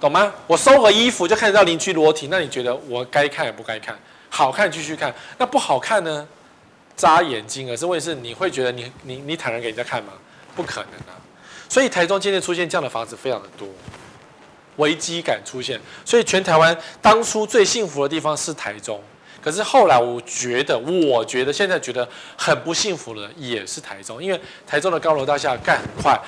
[0.00, 0.32] 懂吗？
[0.46, 3.96] 我收个衣服就看得到邻居裸体，那你觉得我该看也不该看？
[4.28, 6.26] 好看继续看，那不好看呢？
[6.96, 7.70] 眨眼睛。
[7.70, 10.12] 而是问题是你会觉得你你你坦然给人家看吗？
[10.56, 11.18] 不可能啊！
[11.68, 13.66] 所以台中今天出现这样的房子非常的多，
[14.76, 19.00] 危机感出现，所以全台湾当初最幸福的地方是台中。
[19.44, 26.18] 可是后来，我觉得，我觉得现在觉得很不幸福的也是台中，因为台中的高楼大厦盖很快，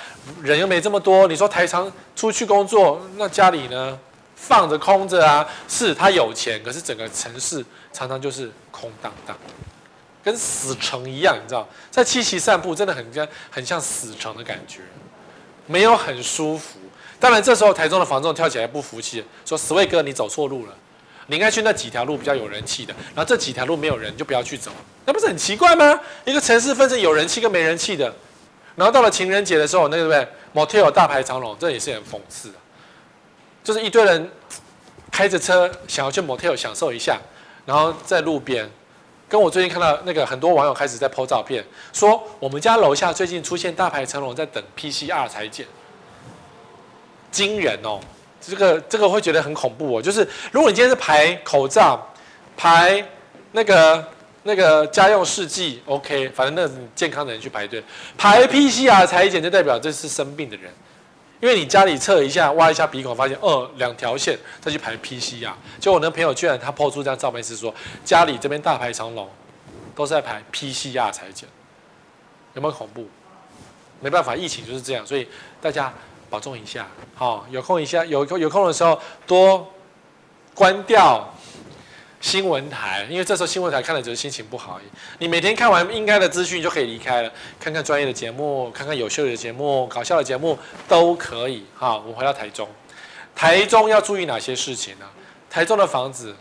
[0.42, 1.26] 人又没这么多。
[1.26, 3.98] 你说台常出去工作，那家里呢
[4.35, 5.48] 放着空着啊？
[5.66, 9.35] 是他有钱，可是整个城市常常就是空荡荡，
[10.22, 14.81] 跟死城一样，你知道，在七夕散步真的很像很像死城的感觉，
[15.64, 16.79] 没有很舒服。
[17.18, 20.74] 当然这时候台中的房仲跳起来不服气，说：“死卫哥，你走错路了。”
[21.27, 24.71] 你应该去那几条路比较有人气的，然后这几条路没有人就不要去走，
[25.05, 25.99] 那不是很奇怪吗？
[26.25, 28.15] 一个城市分成有人气跟没人气的，
[28.77, 32.55] 然后到了情人节的时候，那个对不对？Motel 大排长龙，这也是很讽刺的，
[33.65, 34.31] 就是一堆人
[35.11, 37.19] 开着车想要去 Motel 享受一下，
[37.65, 38.71] 然后在路边
[39.29, 45.67] 跟我最近看到那个很多网友开始在 po 照片，说我们家楼下最近出现大排长龙，在等 PCR 裁检，
[47.33, 47.99] 惊人哦！
[48.40, 50.03] 这个这个会觉得很恐怖哦。
[50.03, 52.14] 就是如果你今天是排口罩，
[52.57, 53.05] 排
[53.53, 54.05] 那个
[54.44, 57.83] 那个家用试剂，OK，反正那是健康的人去排队，
[58.16, 60.72] 排 PCR 裁剪就代表这是生病的人。
[61.38, 65.53] 因为你家里测一下，挖一下鼻孔，发现哦，两条线，再去排 PCR。
[65.79, 67.72] 就我那朋友居然他 po 出这张照片，是说
[68.03, 69.29] 家里这边大排长龙，
[69.94, 71.46] 都是在排 PCR 裁剪，
[72.55, 73.07] 有没有恐怖？
[74.01, 75.29] 没办法，疫情就是这样，所以
[75.61, 75.92] 大家
[76.37, 76.87] 保重一下。
[77.14, 79.72] 好，有空一下，有有空的时候多
[80.55, 81.27] 关掉。
[82.20, 84.87] 新闻台，因为这时候新闻台看了就是心情不好而已。
[85.18, 91.64] 你每天看完应该的资讯就可以离开了，看看专业的节目，看看有趣的节目、搞笑的节目都可以。
[91.75, 92.68] 好，我们回到台中，
[93.35, 95.07] 台中要注意哪些事情呢？
[95.49, 96.37] 台中的房子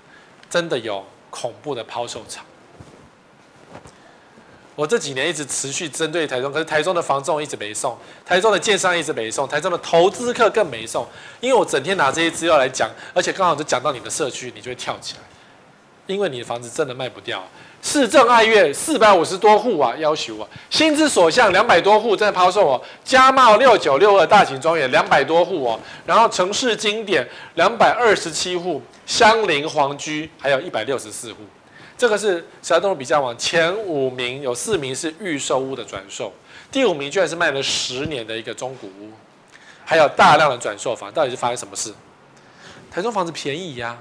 [0.50, 2.42] 真的有恐怖的抛售潮。
[4.76, 11.08] 我这几年一直持续针对台中，可是台中的房仲一直没送，台中的建商一直没送，台中的投资客更没送。
[11.40, 15.22] 因为我整天拿这些资料来讲，而且刚好就讲到你的社区，你就会跳起来。
[16.08, 17.44] 因为你的房子真的卖不掉，
[17.82, 31.40] 市政爱乐四百五十多户啊，要求啊，心之所向两百多户在抛售哦，嘉茂六九六二大型庄园两百多户哦，然后城市经典两百二十七户，香邻皇居还有一百六十四户，
[31.98, 36.34] 这个是石家庄比较网前五名，有四名是预售屋的转售，
[36.72, 39.12] 第五名居然是卖了十年的一个中古屋，
[39.86, 41.94] 还有大量的转售房，到底是发生什么事？
[42.92, 43.98] 台中房子便宜呀、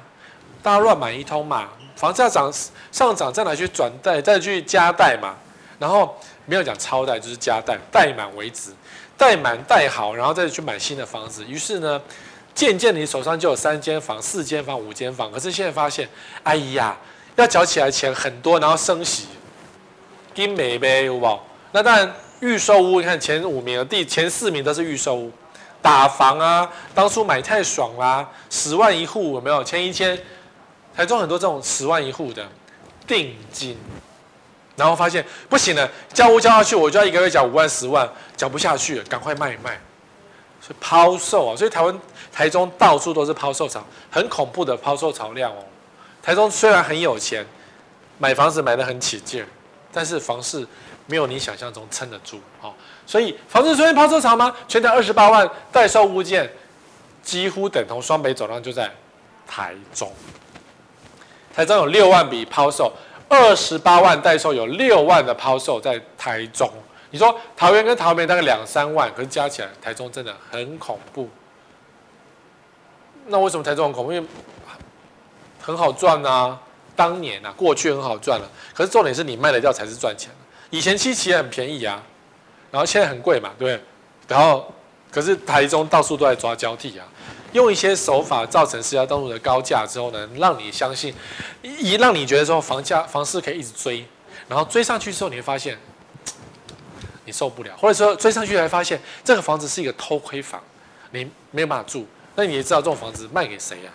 [0.63, 1.69] 大家乱买一通嘛。
[1.97, 2.53] 房价涨
[2.91, 5.37] 上涨，再拿去转贷，再去加贷嘛。
[5.79, 8.71] 然后没有讲超贷，就是加贷，贷满为止，
[9.17, 11.45] 贷满贷好，然后再去买新的房子。
[11.45, 12.01] 于是呢，
[12.53, 15.31] 渐渐你手上就有三间房、四间房、五间房。
[15.31, 16.09] 可是现在发现，
[16.43, 16.97] 哎呀，
[17.37, 19.27] 要缴起来钱很多，然后升息，
[20.35, 21.41] 金美呗，有无？
[21.73, 25.33] 那当然，预售屋，你看前五名、第前四名都是预售屋，
[25.83, 29.63] 打房啊，当初买太爽啦、十万一户有没有？
[29.65, 30.19] 前一千。
[30.97, 32.47] 台中很多这种十万一户的
[33.05, 33.77] 定金，
[34.77, 39.77] 然后发现不行了，交屋交下去，我就要一个月缴五万、十万，缴不下去了，赶快卖一卖，
[40.61, 42.01] 所以抛售啊，所以台湾
[42.33, 45.57] 台中到处都是抛售潮，很恐怖的抛售潮量哦。
[46.25, 47.45] 台中虽然很有钱，
[48.17, 49.45] 买房子买得很起劲，
[49.93, 50.67] 但是房市
[51.05, 52.73] 没有你想象中撑得住哦。
[53.07, 54.57] 所以房子出现抛售潮吗？
[54.67, 56.51] 全台二十八万待售物件，
[57.23, 58.91] 几乎等同双北走廊就在
[59.47, 60.11] 台中。
[61.55, 62.91] 台中有六万笔抛售，
[63.29, 66.67] 二十八万待售，有六万的抛售在台中。
[67.11, 71.29] 你说桃园跟桃园大概两三万，可是加起来台中真的很恐怖。
[73.27, 74.13] 那为什么台中很恐怖？
[74.13, 74.27] 因为
[75.65, 76.61] 很好赚啊，
[76.95, 78.47] 当年啊，过去很好赚了。
[78.75, 80.31] 可是重点是你卖得掉才是赚钱。
[80.69, 82.03] 以前七期很便宜啊，
[82.71, 83.85] 然后现在很贵嘛，对不对？
[84.29, 84.71] 然后
[85.11, 87.07] 可是台中到处都在抓交替啊。
[87.53, 91.15] 用一些手法造成石家道路的高价之后呢，让你相信，
[91.63, 94.05] 一让你觉得说房价房市可以一直追，
[94.49, 95.79] 然后追上去之后你会发现，
[97.25, 100.61] 你受不了，或者说追上去才发现这个房子是一个偷窥房，
[101.13, 103.93] 你没有办法住，那你也知道这种房子卖给谁呀？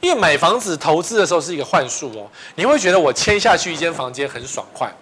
[0.00, 4.92] 因为买房子投资的时候是一个幻术哦，你会觉得我签下去一间房间很爽快。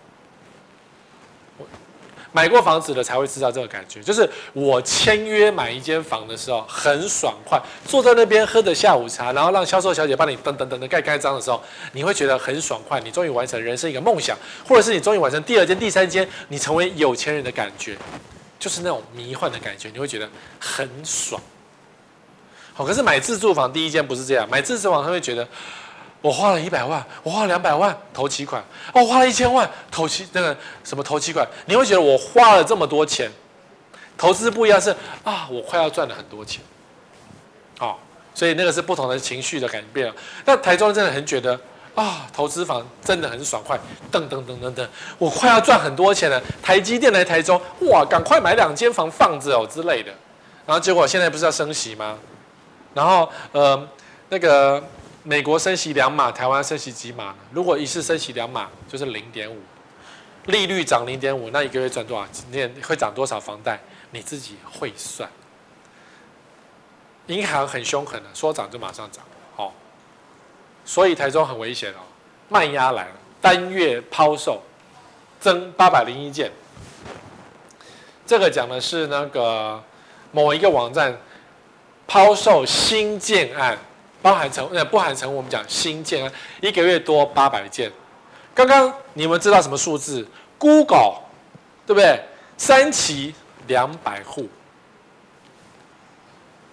[2.30, 11.60] 买过房子的才会知道这个感觉，就是我签约买一间房的时候很爽快，坐在那边喝着下午茶，然后让销售小姐帮你等等等等盖盖章的时候，
[11.92, 14.36] 你会觉得很爽快，你终于完成人生一个梦想，
[14.68, 17.96] 或者是你终于完成第二间、第三间，你成为有钱人的感觉，
[18.58, 20.28] 就是那种迷幻的感觉，你会觉得
[20.60, 21.40] 很爽。
[22.78, 25.44] 好，可是买自住房第一间不是这样，买自住房他会觉得。
[26.20, 28.62] 我花了一百万，我花了两百万头期款，
[28.92, 33.30] 哦，我花了一千万头期那个什么头期款，你会觉得我花了这么多钱，
[34.16, 36.60] 投资不一样是啊，我快要赚了很多钱，
[37.78, 37.96] 哦，
[38.34, 40.12] 所以那个是不同的情绪的改变。
[40.44, 41.58] 那台中真的很觉得
[41.94, 43.78] 啊，投资房真的很爽快，
[44.10, 44.86] 噔噔噔噔噔，
[45.18, 50.12] 我快要赚很多钱了，台积电来台中，哇，赶快买两间房放着哦之类的，
[50.66, 52.18] 然后结果现在不是要升息吗？
[52.94, 53.88] 然后呃
[54.28, 54.82] 那个。
[55.24, 57.34] 美国升息两码，台湾升息几码？
[57.52, 59.58] 如果一次升息两码，就是零点五，
[60.46, 62.26] 利率涨零点五，那一个月赚多少？
[62.32, 63.78] 今天会涨多少房贷？
[64.12, 65.28] 你自己会算。
[67.26, 69.22] 银行很凶狠的，说涨就马上涨，
[69.54, 69.74] 好，
[70.82, 72.00] 所以台中很危险哦，
[72.48, 74.62] 卖压来了，单月抛售
[75.38, 76.50] 增八百零一件。
[78.24, 79.82] 这个讲的是那个
[80.32, 81.14] 某一个网站
[82.08, 83.78] 抛售新建案。
[84.20, 87.88] 包含成呃不含成，我们讲新建案，一个月多八百件，
[88.52, 90.26] 刚刚你们知道什么数字
[90.58, 91.18] ？Google，
[91.86, 92.20] 对不对？
[92.56, 93.32] 三期
[93.68, 94.48] 两百户。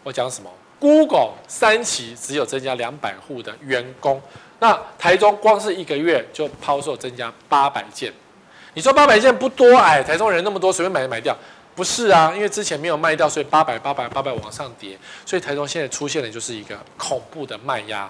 [0.01, 4.19] 我讲什么？Google 三期只有增加两百户的员工，
[4.57, 8.11] 那台中光是一个月就抛售增加八百件。
[8.73, 11.37] 你说八百件不多哎，台中人那么多，随便买就买掉。
[11.75, 18.09] 不是啊，因为之前没有卖掉，所以八百、八百、八百往上叠，所以台中现在出现的就是一个恐怖的卖压。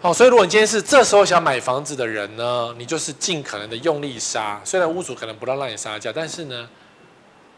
[0.00, 4.60] 好，所以如果你今天是这时候想买房子的人呢，你就是尽可能的用力杀。
[4.64, 6.68] 虽然屋主可能不让让你杀价，但是呢，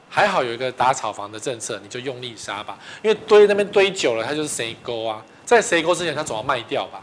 [0.08, 2.78] 还好有一个打炒房的政策，你就用力杀吧。
[3.02, 7.02] 因为堆那边堆久了，它就是谁沟啊，在谁沟之前，它总要卖掉吧。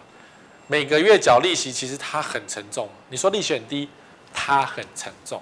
[0.67, 2.87] 每个月缴利息，其实它很沉重。
[3.09, 3.89] 你说利息很低，
[4.33, 5.41] 它很沉重。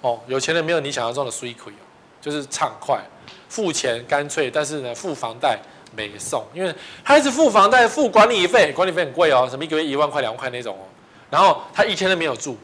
[0.00, 1.82] 哦，有钱人没有你想象中的水亏哦，
[2.20, 3.00] 就是畅快，
[3.48, 5.58] 付钱干脆，但是呢，付房贷
[5.94, 6.74] 没送，因为
[7.04, 10.84] 他一直付房贷、付管理费，管理费很贵哦，什么一个月一万块、两万块那种哦，
[11.30, 12.56] 然后他一天都没有住，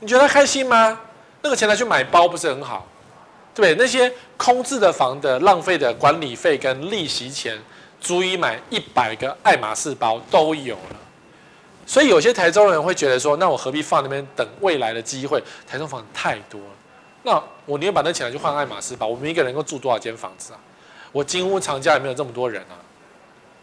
[0.00, 0.98] 你觉得他开心吗？
[1.40, 2.84] 那个钱拿去买包不是很好，
[3.54, 3.84] 对不对？
[3.84, 7.56] 那些空置的房的浪费的管理费跟利息钱，
[8.00, 10.96] 足以买一百个爱马仕包都有了。
[11.88, 15.42] 所以有些台中人会觉得说，那我何必放那边等未来的机会？
[15.66, 16.66] 台中房子太多了，
[17.22, 19.06] 那我宁愿把那钱拿去换爱马仕吧。
[19.06, 20.60] 我们一个人够住多少间房子啊？
[21.12, 22.76] 我金屋藏家也没有这么多人啊，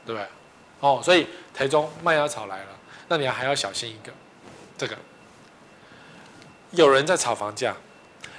[0.07, 0.28] 对不对？
[0.80, 2.69] 哦，所以台中卖压潮来了，
[3.07, 4.11] 那你还要小心一个，
[4.76, 4.95] 这个
[6.71, 7.76] 有人在炒房价。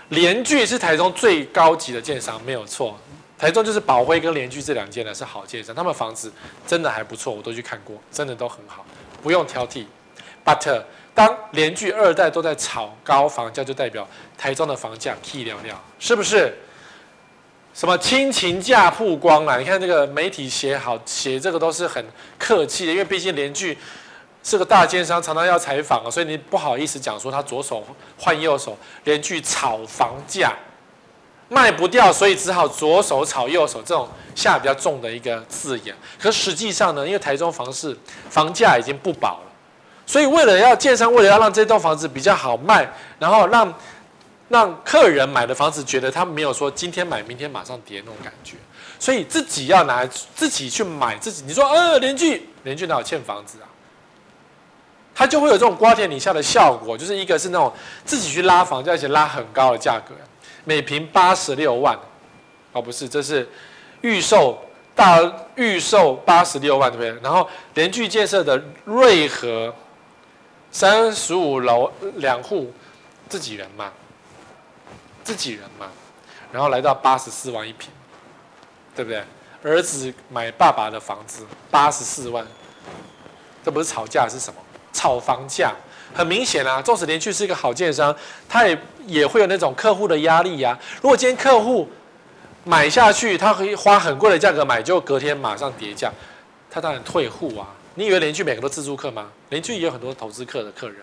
[0.09, 2.97] 联聚是台中最高级的建商，没有错。
[3.37, 6.33] 台中就是宝辉跟联聚这两间呢是好建商，他们房子
[6.65, 8.86] 真的还不错，我都去看过，真的都很好。
[9.27, 9.85] 不用挑剔
[10.45, 14.07] ，but 当连续二代都在炒高房价，就代表
[14.39, 16.57] 台中的房价起了了，是不是？
[17.75, 19.59] 什么亲情价曝光了？
[19.59, 22.07] 你看这个媒体写好写这个都是很
[22.39, 23.77] 客气的，因为毕竟连续
[24.45, 27.85] 是个大奸商，常常要采访啊，所以你不好意思讲说他左手
[28.17, 30.55] 换右手，连续炒房价
[31.49, 34.09] 卖不掉，所以只好左手炒右手这种。
[34.37, 37.97] 下比较重的一个字眼，可实际上呢，因为台中房市
[38.29, 39.53] 房价已经不保了，
[40.05, 42.87] 所以为了要建商，为了要让这栋房子比较好卖，
[43.19, 43.75] 然后让
[44.51, 48.57] 让客人买的房子觉得他没有说今天买明天马上跌那种感觉，
[48.99, 51.43] 所以自己要拿自己去买自己。
[51.47, 53.65] 你说呃，邻居邻居哪有欠房子啊？
[55.15, 57.73] 他就会有这种瓜田李下的效果，就是一个是那种
[58.05, 60.15] 自己去拉房价，而且拉很高的价格，
[60.67, 61.99] 每平八十六万，
[62.73, 63.49] 哦不是，这是。
[64.03, 64.63] 预售
[64.95, 65.19] 大
[65.55, 67.23] 预售八十六万，对不对？
[67.23, 69.75] 然后联聚建设的瑞和
[70.71, 72.71] 三十五楼两户，
[73.29, 73.91] 自己人嘛，
[75.25, 75.89] 自己人嘛，
[76.53, 77.91] 然后来到八十四万一平，
[78.95, 79.25] 对不对？
[79.63, 82.47] 儿子买爸爸的房子八十四万，
[83.65, 84.61] 这不是吵架是什么？
[84.93, 85.75] 炒房价，
[86.17, 86.81] 很明显啊。
[86.81, 88.15] 纵使联续是一个好建商，
[88.49, 90.79] 他也也会有那种客户的压力呀、啊。
[91.03, 91.89] 如果今天客户
[92.65, 96.11] 买下去，他可以花很贵的价格买，就隔天马上跌价，
[96.71, 97.69] 他当然退户啊！
[97.95, 99.29] 你以为联续每个都自住客吗？
[99.51, 100.97] 联续也有很多投资客的客人，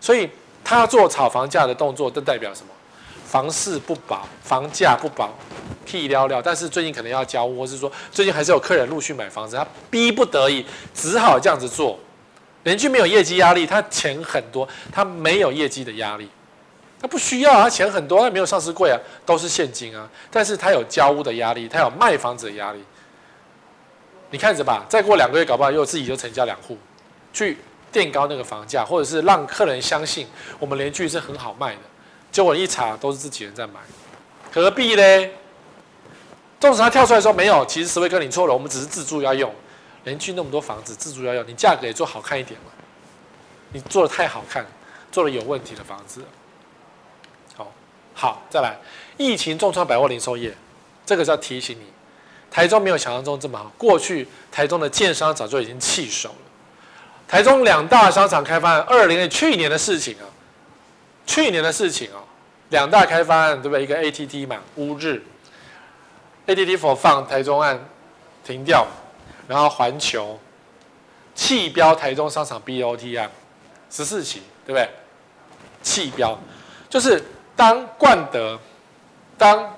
[0.00, 0.30] 所以
[0.62, 2.68] 他做炒房价的动作，都代表什么？
[3.26, 5.34] 房市不保，房价不保，
[5.84, 6.40] 屁了了。
[6.40, 10.64] 但是最近可能要交屋，或是说最近还是有客人陆续买房子，他逼不得已
[10.94, 11.98] 只好这样子做。
[12.66, 16.28] 联聚没有业绩压力，他钱很多，他没有业绩的压力。
[17.00, 20.10] 他不需要，他钱很多，他没有上市柜啊，都是现金啊。
[20.32, 22.82] 但是他有交屋的压力，他有卖房子的压力。
[24.30, 26.76] 你看着吧，再过两个月，搞不好又自己就成交两户，
[27.32, 27.56] 去
[27.92, 30.26] 垫高那个房价，或者是让客人相信
[30.58, 31.82] 我们联聚是很好卖的。
[32.32, 33.74] 结果一查，都是自己人在买，
[34.52, 35.30] 何必呢？
[36.58, 39.54] 纵使他跳出来说没有，其实石威哥你错了，我们只是自住要用。
[40.06, 42.70] 联聚那么多房子，自住要用，你价格也做好看一点嘛。
[43.72, 44.64] 你做的太好看，
[45.10, 46.24] 做了有问题的房子。
[47.56, 47.72] 好，
[48.14, 48.76] 好再来，
[49.16, 50.54] 疫情重创百货零售业，
[51.04, 51.86] 这个是要提醒你，
[52.48, 53.72] 台中没有想象中这么好。
[53.76, 56.36] 过去台中的建商早就已经弃守了。
[57.26, 60.30] 台中两大商场开发案，二零年去年的事情啊，
[61.26, 62.22] 去年的事情哦，
[62.68, 63.82] 两大开发案对不对？
[63.82, 65.20] 一个 ATT 嘛，乌日
[66.46, 67.84] ，ATT for Fun 台中案
[68.44, 68.86] 停掉，
[69.48, 70.38] 然后环球
[71.34, 73.30] 弃标台中商场 BOT 案
[73.90, 74.88] 十四期，对不对？
[75.82, 76.38] 弃标
[76.88, 77.22] 就是。
[77.58, 78.60] 当冠德、
[79.38, 79.74] 当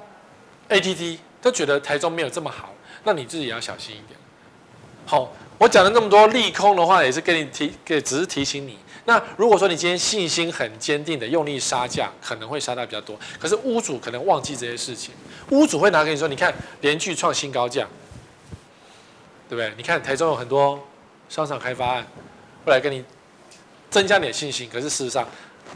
[0.68, 4.18] ATT 都觉得台中没有这么好，那你自己也要小心一点。
[5.06, 8.76] 好，我讲了那么多利空的话，也是跟你提，给只是提醒你。
[9.04, 13.16] 那如果说你今天信心很坚定的用力杀价，可能会杀到比较多。
[13.38, 15.14] 可是屋主可能忘记这些事情，
[15.50, 17.86] 屋主会拿给你说，你看连续创新高价，
[19.49, 19.72] 对不对？
[19.76, 20.78] 你看台中有很多
[21.28, 22.07] 商场开发案，
[22.64, 23.05] 会来跟你
[23.90, 24.68] 增加你的信心。
[24.70, 25.26] 可是事实上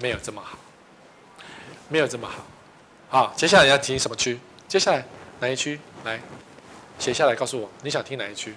[0.01, 0.59] 没有这么好，
[1.89, 2.45] 没有这么好。
[3.09, 4.39] 好，接下来要听什么区？
[4.69, 5.05] 接下来
[5.41, 5.79] 哪一区？
[6.05, 6.21] 来
[6.99, 8.55] 写下来，告诉我你想听哪一区。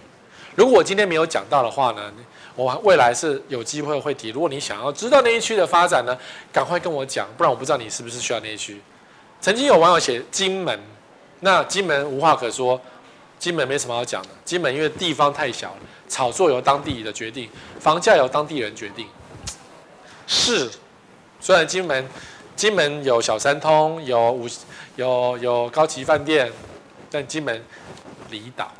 [0.56, 2.14] 如果我今天没有讲到的话呢，
[2.56, 4.30] 我未来是有机会会提。
[4.30, 5.56] 如果你想要知道那一区？
[5.56, 6.18] 的发展呢，
[6.54, 8.82] 赶快跟我讲，不然我不知道你是不是需要那一区。
[9.42, 10.80] 曾经有网友写金门，
[11.42, 12.80] 那金门无话可说，
[13.38, 14.30] 金门没什么好讲的。
[14.44, 19.08] 金门因为地方太小了，炒作由当地的决定，房价由当地人决定。
[20.28, 20.70] 是，
[21.40, 22.08] 虽然金门
[22.56, 24.48] 金门有小三通，有五
[24.96, 26.52] 有有高级饭店，
[27.12, 27.64] 但金门
[28.30, 28.72] 离岛。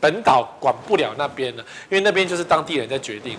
[0.00, 3.38] 本岛管不了那边了，因为那边就是当地人在决定。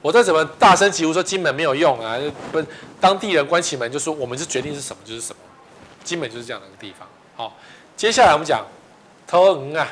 [0.00, 2.16] 我再怎么大声疾呼说金门没有用啊，
[2.52, 2.64] 不，
[3.00, 5.42] 当地人关起门就说我们是决定是什么就是什么，
[6.04, 7.08] 金门就是这样的一个地方。
[7.34, 7.56] 好，
[7.98, 8.64] 接下来我们讲
[9.26, 9.88] 桃园啊，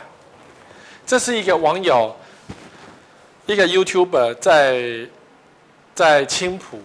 [1.04, 2.14] 这是一个网友，
[3.46, 5.08] 一个 YouTuber 在
[5.92, 6.78] 在青埔，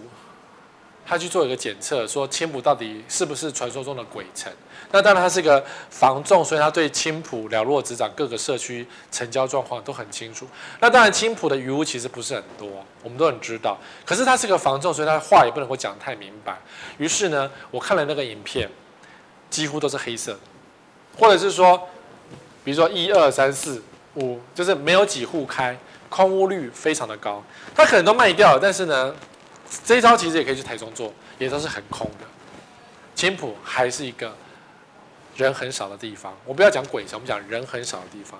[1.06, 4.52] 他去做一个检测，说青埔到底是不是传说中的鬼城？
[4.90, 10.44] 那当然，他是个房仲，所以他对青埔了若指掌，各个社区成交状况都很清楚。
[10.80, 13.78] 那当然，青埔的余屋其实不是很多，我们都很知道。
[14.04, 16.58] 可是他是个房仲，所以他话也不能够讲太明白。
[16.98, 18.68] 于是呢，我看了那个影片，
[19.48, 20.40] 几乎都是黑色的，
[21.18, 21.88] 或者是说，
[22.64, 23.82] 比如说一二三四
[24.14, 25.76] 五，就是没有几户开，
[26.08, 27.42] 空屋率非常的高。
[27.74, 29.14] 他可能都卖掉了，但是呢，
[29.84, 32.26] 这一招其实也可以去台中做，也都是很空的。
[33.14, 34.34] 青埔还是一个。
[35.34, 38.38] 人很少的地方，我不要讲鬼城，我们讲人很少的地方。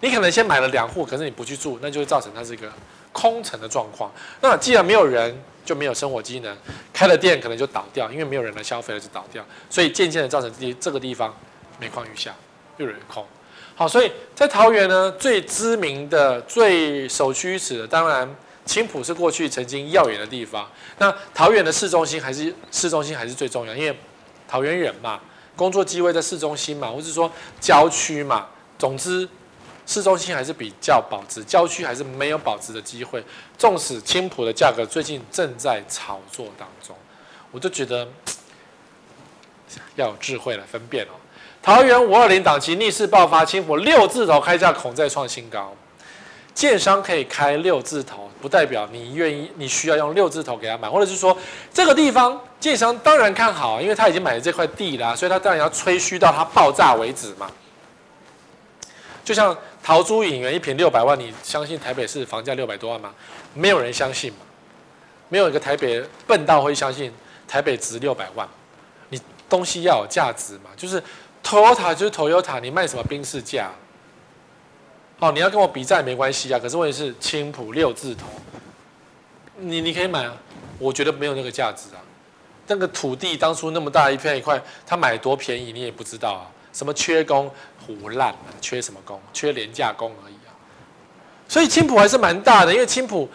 [0.00, 2.72] 你可能先买了两户，可是你不去住，那就会造成它是一个
[3.12, 4.10] 空城的状况。
[4.40, 6.56] 那既然没有人，就没有生活机能，
[6.94, 9.44] 开了店可能就倒掉，因为没有人来消费了就倒掉。
[9.68, 11.36] 所以渐渐的造成这这个地方
[11.80, 12.34] 每况愈下，
[12.76, 13.26] 越来越空。
[13.74, 18.28] 好，所以在桃园呢，最知名的、最首屈一指的，当然
[18.66, 20.70] 青埔是过去曾经耀眼的地方。
[20.98, 23.98] 那桃园的市中心还是市中心还是最重要，因为
[24.46, 25.18] 桃园人嘛。
[25.56, 29.28] 工作机会在市中心嘛，或是说郊区嘛，总之
[29.84, 33.22] 市中心还是比较保值，郊区还是没有保值的机会。
[33.58, 36.96] 纵使青埔的价格最近正在炒作当中，
[37.50, 38.08] 我就觉得
[39.96, 41.19] 要有智慧来分辨哦。
[41.62, 45.74] 桃园五二零档期逆势爆发，清火六字头开价恐再创新高。
[46.52, 51.36] 建商可以开六字头，不代表你愿意，你需要用六字头给他买，或者是说
[51.72, 57.50] 这个地方建商当然看好，因为他已经买了这块地啦，所以他当然要吹嘘到它爆炸为止嘛。
[59.24, 63.14] 就像桃珠影园一坪六百万，你相信台北市房价六百多万吗？
[63.54, 64.38] 没有人相信嘛，
[65.28, 67.12] 没有一个台北笨到会相信
[67.46, 68.46] 台北值六百万。
[69.08, 71.02] 你东西要有价值嘛，就是
[71.42, 73.70] Toyota 就是 Toyota，你卖什么宾士价？
[75.18, 78.26] 哦，你要跟我比价没关系啊，可是问题是青埔六字头，
[79.58, 80.34] 你你可以买啊，
[80.78, 82.00] 我觉得没有那个价值啊。
[82.66, 86.50] 那个土地当初那么大一片一块，他买多便宜你也不知道啊。
[86.72, 87.50] 什么缺工
[87.86, 89.20] 唬烂，缺什么工？
[89.32, 90.54] 缺廉价工而已啊。
[91.48, 93.28] 所以青埔还是蛮大的，因为青埔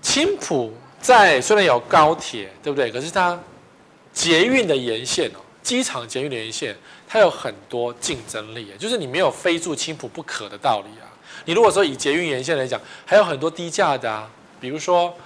[0.00, 2.90] 青埔在虽然有高铁，对不对？
[2.90, 3.38] 可是它
[4.12, 6.74] 捷运的沿线哦，机场捷运的沿线。
[7.16, 11.08] 它有很多竞争力，就是你没有非住青埔不可的道理啊。
[11.46, 15.16] 你如果说以捷运沿线来讲，还有很多低价的啊，比如说，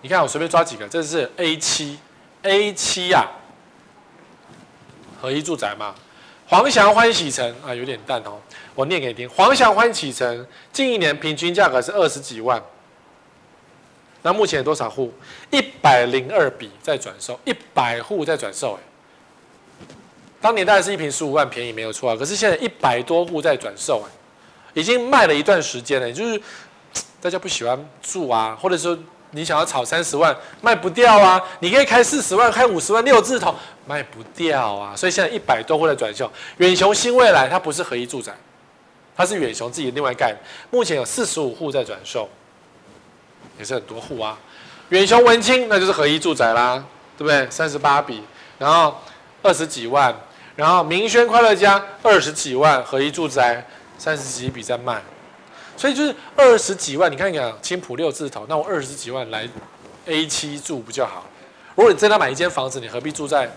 [0.00, 1.98] 你看我随便抓几个，这是 A 七
[2.42, 3.26] ，A 七呀，
[5.20, 5.92] 合一住宅嘛，
[6.46, 8.38] 黄祥欢喜城啊，有点淡哦，
[8.76, 12.62] 我念给你听，黄祥欢喜城近一年平均价格是二十几万，
[14.22, 15.12] 那目前有多少户？
[15.50, 18.89] 一百零二笔在转售，一百户在转售，哎。
[20.40, 22.16] 当年大概是一瓶十五万，便宜没有错啊。
[22.16, 24.02] 可是现在一百多户在转售，
[24.72, 26.08] 已经卖了一段时间了。
[26.08, 26.40] 也就是
[27.20, 28.98] 大家不喜欢住啊，或者说
[29.32, 33.54] 你想要炒三十万卖不掉啊，你可以开四十万、开五十万六字头
[33.86, 34.96] 卖不掉啊。
[34.96, 36.30] 所以现在一百多户在转售。
[36.56, 38.32] 远雄新未来它不是合一住宅，
[39.14, 40.38] 它是远雄自己另外盖的。
[40.70, 42.26] 目前有四十五户在转售，
[43.58, 44.38] 也是很多户啊。
[44.88, 46.82] 远雄文清那就是合一住宅啦，
[47.18, 47.46] 对不对？
[47.50, 48.22] 三十八笔，
[48.58, 48.96] 然后
[49.42, 50.18] 二十几万。
[50.60, 55.02] 然后明轩快乐家二十几万合一住宅三十几笔在卖，
[55.74, 59.48] 所以就是二十几万，你看看青埔六字头，那我二十几万来
[60.04, 61.24] A 七住不就好？
[61.74, 63.50] 如果你真的买一间房子，你何必住在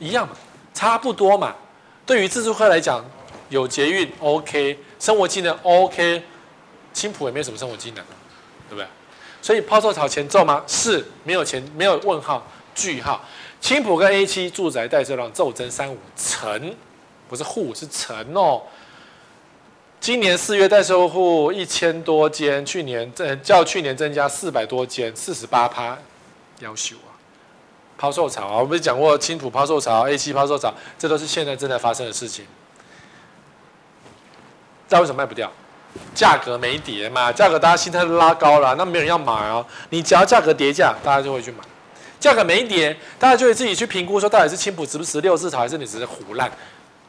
[0.00, 0.34] 一样嘛，
[0.74, 1.54] 差不多嘛。
[2.04, 3.08] 对于自住客来讲，
[3.48, 6.20] 有捷运 OK，生活机能 OK，
[6.92, 8.04] 青埔也没有什么生活机能，
[8.68, 8.86] 对不对？
[9.40, 10.64] 所以抛售炒前奏吗？
[10.66, 12.44] 是，没有前没有问号
[12.74, 13.20] 句号。
[13.60, 16.74] 青浦跟 A 七住宅代售量骤增三五成，
[17.28, 18.62] 不是户是成哦。
[20.00, 25.96] 今年四月代售户一千多间，去年增较去年增加四百多间，四十八趴，
[26.60, 27.14] 夭寿啊！
[27.96, 32.44] 抛售潮啊，我们讲过青浦抛售潮、A 七抛售潮，这都是现在正在发生的事情。
[34.88, 35.48] 知道为什么卖不掉？
[36.14, 39.64] 价格没跌嘛，价格大家心态都拉高了，那没人要买哦。
[39.90, 41.58] 你只要价格跌价，大家就会去买；
[42.22, 46.48] 价格没跌，大家就会自己去评估说，到底是青浦值不值六字头，还是你只是胡烂？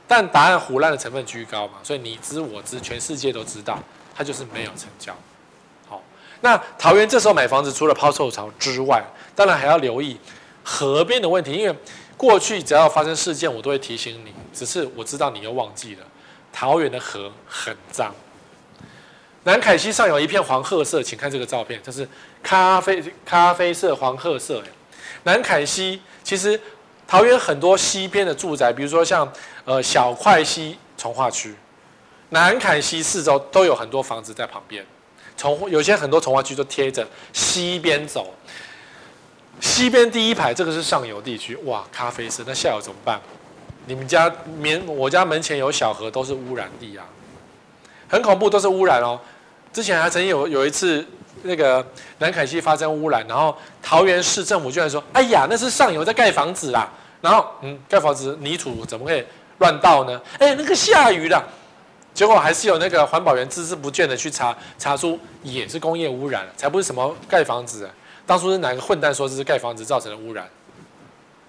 [0.08, 3.78] 但答案胡烂的成分居高嘛，所以你知我知，全世界都知道，
[4.16, 5.16] 它就是没有成交。
[5.88, 6.02] 好，
[6.42, 9.04] 那桃园这时候买房子，除了抛售潮之外，
[9.36, 10.18] 当然还要留意
[10.64, 11.76] 河边的问题，因为
[12.18, 16.06] 过去只要发生事件，我都会提醒你，只是我知道你又忘记了，
[16.52, 18.12] 桃园的河很脏。
[19.44, 22.08] 南凯溪上有一片黄褐色，请看这个照片，这是
[22.42, 24.64] 咖啡咖啡色黄褐色。
[25.24, 26.60] 南凯溪其实
[27.08, 29.32] 桃园很多西边的住宅，比如说像
[29.66, 31.56] 呃小块溪重划区，
[32.30, 34.86] 南凯溪四周都有很多房子在旁边，
[35.38, 38.34] 从有些很多重划区都贴着西边走。
[39.60, 43.22] 西边第一排这个是上游地区，哇，咖啡色，那下游怎么办？
[43.86, 47.06] 你们家门我家门前有小河，都是污染地啊，
[48.10, 49.20] 很恐怖，都是污染哦。
[49.72, 51.06] 之前还曾经有有一次，
[51.44, 51.86] 那个
[52.18, 56.90] 南凯溪发生污染，然后桃园市政府居然说：“哎呀，那是上游在盖房子啦。”
[57.22, 59.26] 然后，嗯，盖房子泥土怎么会
[59.60, 60.22] 乱倒呢？
[60.40, 61.42] 哎，那个下雨了，
[62.14, 67.90] 结果还是有那个环保员孜孜不倦的去查，查出也是工业污染，才不是什么盖房子。
[68.26, 70.48] 当初是哪个混蛋说这是盖房子造成的污染？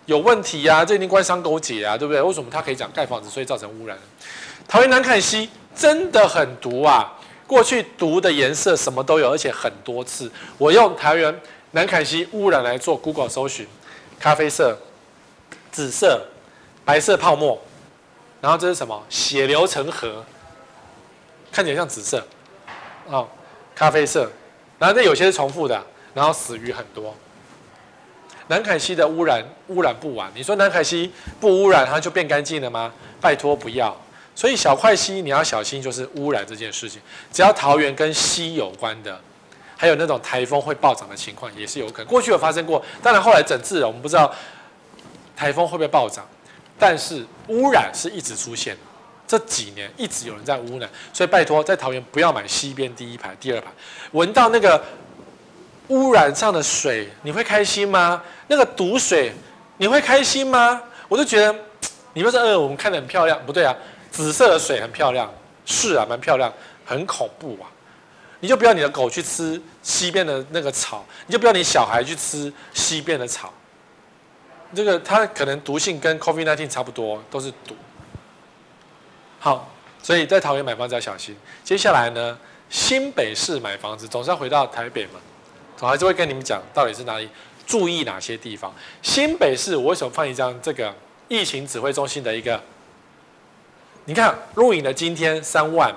[0.07, 2.21] 有问题呀、啊，这一定官商勾结啊，对不对？
[2.21, 3.97] 为什么他可以讲盖房子所以造成污染？
[4.69, 7.14] 桃园南凯溪真的很毒啊！
[7.47, 10.31] 过去毒的颜色什么都有，而且很多次。
[10.59, 11.41] 我用桃园
[11.73, 13.67] 南凯西污染来做 Google 搜寻，
[14.19, 14.79] 咖啡色、
[15.71, 16.27] 紫色、
[16.85, 17.61] 白色泡沫，
[18.41, 19.03] 然后这是什么？
[19.09, 20.25] 血流成河，
[21.53, 22.27] 看起来像紫色，
[23.07, 23.29] 哦，
[23.75, 24.31] 咖啡色，
[24.79, 25.83] 然后这有些是重复的，
[26.15, 27.15] 然后死鱼很多。
[28.47, 32.93] 南凯西的污染污染不完，你说南凯西不污染它就变干净了吗？
[33.21, 33.97] 拜托不要。
[34.35, 37.01] 所以小块溪你要小心，就是污染这件事情。
[37.33, 39.21] 只要桃园跟溪有关的，
[39.77, 42.07] 还有那种台风会暴涨的情况，也是有可能。
[42.07, 44.35] 过去有发生过，当然后来整治了，我们不知道
[45.37, 46.27] 台风会不会暴涨。
[46.77, 48.77] 但是污染是一直出现，
[49.29, 53.69] 这几年一直有人在污染，所以拜托在桃园不要买溪边第一排、第二排，
[54.11, 54.83] 闻到那个
[55.89, 58.21] 污染上的水，你会开心吗？
[58.49, 59.33] 那个毒水，
[59.77, 60.83] 你会开心吗？
[61.09, 61.55] 我就觉得，
[62.15, 63.73] 你说是呃，我们看得很漂亮，不对啊。
[64.15, 65.29] 紫色的水很漂亮，
[65.67, 66.53] 是啊，蛮漂亮，
[66.87, 67.67] 很恐怖啊！
[68.39, 73.53] 你就不要你的狗去吃西边的那个草，你就不要你小孩去吃西边的草。
[74.73, 77.75] 这个它可能毒性跟 COVID-19 差不多，都是毒。
[79.41, 79.69] 好，
[80.01, 81.37] 所以在桃园买房子要小心。
[81.65, 82.39] 接下来呢，
[82.71, 85.19] 新北市买房子总是要回到台北嘛，
[85.81, 87.29] 我还是会跟你们讲到底是哪里，
[87.67, 88.73] 注意哪些地方。
[89.03, 90.95] 新北市我为什么放一张这个
[91.27, 92.63] 疫情指挥中心的一个？
[94.07, 95.95] 你看录影的今天三万，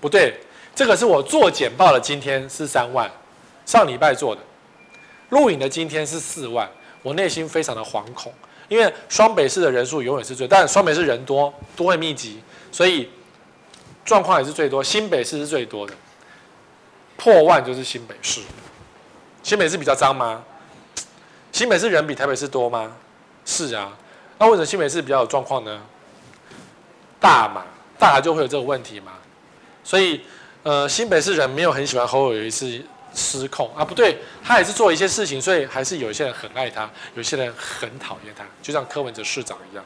[0.00, 0.38] 不对，
[0.74, 3.10] 这个是我做简报的今天是三万，
[3.64, 4.42] 上礼拜做的，
[5.30, 6.68] 录影的今天是四万，
[7.02, 8.32] 我内心非常的惶恐，
[8.68, 13.08] 因为双北市的人数永远是最，但双北市人多，都会密集，所以
[14.04, 15.94] 状况也是最多，新北市是最多的，
[17.16, 18.42] 破万就是新北市，
[19.42, 20.44] 新北市比较脏吗？
[21.52, 22.94] 新北市人比台北市多吗？
[23.46, 23.96] 是啊，
[24.38, 25.80] 那为什么新北市比较有状况呢？
[27.26, 27.64] 大嘛，
[27.98, 29.14] 大就会有这个问题嘛，
[29.82, 30.20] 所以，
[30.62, 32.80] 呃，新北市人没有很喜欢侯友宜是
[33.12, 39.84] 失控啊，不对，他也是做一些事情，所以还是有一些人很爱他，有些人很讨厌他，就像柯文哲市长一样。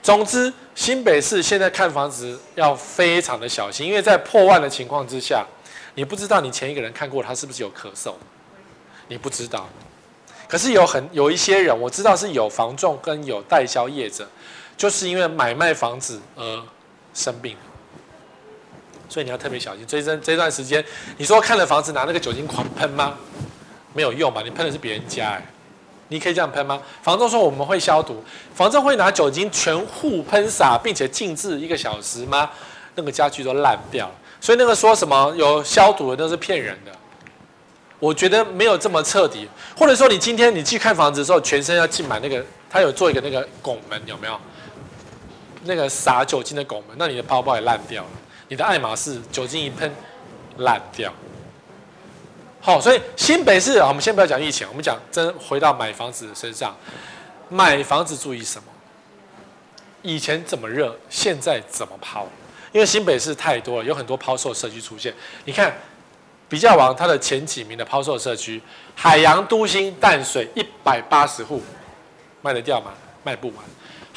[0.00, 5.44] 总之，新北市现在看房子要非常的小心，因为在破万的情况之下，
[5.96, 8.14] 你不知道你前一个人看过他是不是有咳嗽，
[9.08, 9.68] 你不知道。
[10.46, 14.28] 可是有很有一些人，我知道是有房仲跟有代销业者，
[14.76, 16.62] 就是因为买卖房子而。
[17.16, 17.58] 生病了，
[19.08, 19.88] 所以你要特别小心。
[19.88, 20.84] 所以这这段时间，
[21.16, 23.14] 你说看了房子拿那个酒精狂喷吗？
[23.94, 24.42] 没有用吧？
[24.44, 25.46] 你喷的是别人家哎，
[26.08, 26.78] 你可以这样喷吗？
[27.02, 28.22] 房东说我们会消毒，
[28.54, 32.50] 房东会拿酒精全户喷洒，并且静置一个小时吗？
[32.94, 34.14] 那个家具都烂掉了。
[34.38, 36.92] 所以那个说什么有消毒的都是骗人的。
[37.98, 39.48] 我觉得没有这么彻底。
[39.74, 44.38] 或者说你今天你去看房子的时候，全身要浸满那个，他有做一个那个拱门，有没有？
[45.66, 48.10] 那个洒酒精的拱门，那你的包包也烂掉了。
[48.48, 49.92] 你的爱马仕酒精一喷，
[50.58, 51.12] 烂掉。
[52.60, 56.74] 好，所以新北市啊，我们先不要讲疫情，我们讲真回到买房子的身上。
[57.48, 58.68] 买房子注意什么？
[60.02, 62.26] 以前怎么热，现在怎么抛？
[62.72, 65.14] 因为新北市太多了，有很多抛售社区出现。
[65.44, 65.72] 你看，
[66.48, 68.60] 比较王它的前几名的抛售社区，
[68.94, 71.62] 海洋都心淡水一百八十户，
[72.42, 72.92] 卖得掉吗？
[73.22, 73.56] 卖不完。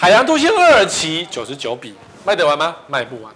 [0.01, 1.93] 海洋都心二期九十九笔，
[2.23, 2.73] 卖得完吗？
[2.87, 3.33] 卖不完。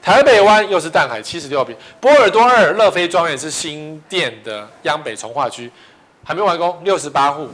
[0.00, 5.70] 台北湾又是淡海七十六笔，波尔多二乐飞庄园是新店的央北重划区，
[6.24, 7.50] 还没完工六十八户。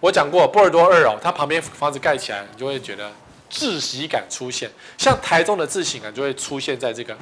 [0.00, 3.12] 我讲过波尔多二哦，它旁边房子盖起来，你就会觉得
[3.50, 7.14] 窒息感出现，像台中的窒息感就会出现在这个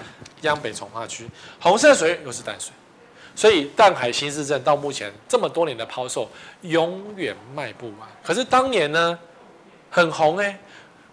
[0.43, 1.27] 央北重划区。
[1.59, 2.71] 红色水又是淡水，
[3.35, 8.09] 所以淡海新市镇到目前这么多年的抛售，永远卖不完。
[8.23, 9.19] 可是当年呢，
[9.95, 10.59] 很红哎，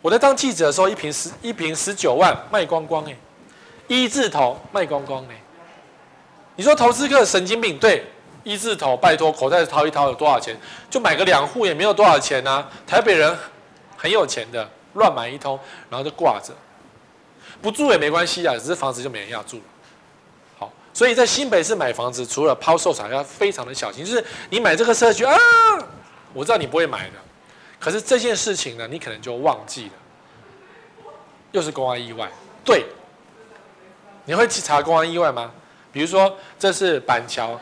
[0.01, 3.15] 我在当记者的时候，一瓶十一瓶十九万卖光光哎。
[3.87, 5.33] 一字头卖光光呢？
[6.55, 7.77] 你说投资客神经病？
[7.77, 8.05] 对，
[8.43, 10.55] 一字头拜托口袋掏一掏有多少钱？
[10.89, 12.69] 就买个两户也没有多少钱啊。
[12.87, 13.37] 台北人
[13.97, 15.59] 很有钱的，乱买一通，
[15.89, 16.53] 然后就挂着，
[17.61, 19.63] 不住也没关系啊，只是房子就没人要住了。
[20.59, 25.35] 好，所以在新北市买房子，除了抛售场要非常的小心，就是你买这个社区啊，
[26.31, 27.13] 我知道你不会买的，
[27.79, 29.91] 可是这件事情呢，你可能就忘记了，
[31.51, 32.29] 又是公安意外，
[32.63, 32.85] 对。
[34.25, 35.51] 你会去查公安意外吗？
[35.91, 37.59] 比如说，这是板桥，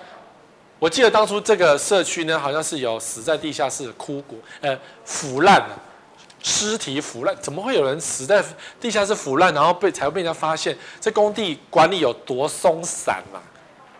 [0.79, 5.79] 我记得当初这个社区呢，好像是有死在地下室枯骨，呃，腐烂了，
[6.43, 8.43] 尸体腐烂，怎么会有人死在
[8.81, 10.77] 地下室腐烂，然后被才会被人家发现？
[10.99, 13.39] 这工地管理有多松散嘛？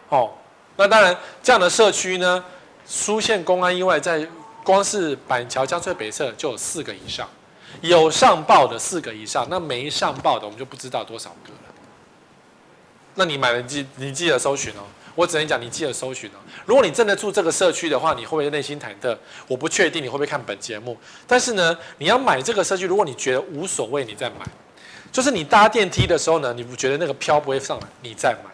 [0.09, 0.33] 哦，
[0.75, 2.43] 那当然，这样的社区呢，
[2.85, 4.27] 出现公安意外，在
[4.67, 7.25] 光是板桥江翠北侧就有四个以上，
[7.79, 11.73] 有上报的四个以上，那没上报的我们就不知道多少个了。
[13.15, 14.83] 那你买了记，你记得搜寻哦。
[15.15, 16.39] 我只能讲，你记得搜寻哦。
[16.65, 19.17] 如果你真的住这个社区的话，你会不会内心忐忑？
[19.47, 20.97] 我不确定你会不会看本节目。
[21.25, 24.45] 但是呢，你要买这个社区，如果你觉得无所谓，你再买。
[25.13, 28.51] 就是你搭电梯的时候呢，你不觉得那个飘不会上来，你再买。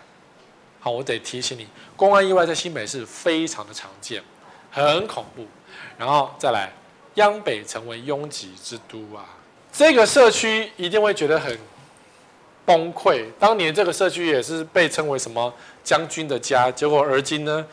[0.80, 4.24] 好，我得提醒你，公安意外在新北市非常的常见，
[4.70, 5.47] 很恐怖。
[6.04, 6.70] 然后再来，
[7.14, 9.24] 央北成为拥挤之都啊，
[9.72, 11.58] 这个社区一定会觉得很。
[12.66, 13.26] 崩溃！
[13.38, 17.66] 当年这个社区也是被称为什么将军的家，结果而今呢，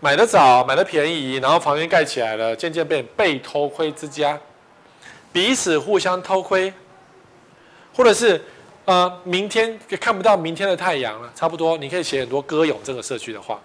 [0.00, 4.36] 买得早，买得便宜，然后房间盖起来了，渐渐变被偷窥之家，
[5.32, 6.74] 彼此互相偷窥，
[7.94, 8.42] 或者是
[8.84, 13.60] 呃，明天看不到明天的太阳了，差不多，你可以写很多歌咏这个社区的话。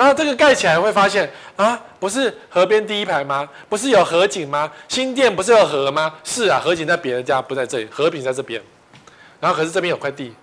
[0.00, 3.46] 然后这个盖起来会发现啊，不是河边第一排吗？
[3.68, 4.72] 不是有河景吗？
[4.88, 6.14] 新店不是有河吗？
[6.24, 8.62] 是啊，河景在别人家，不在这里，河景在这边。
[9.40, 10.34] 然后可是这边有块地，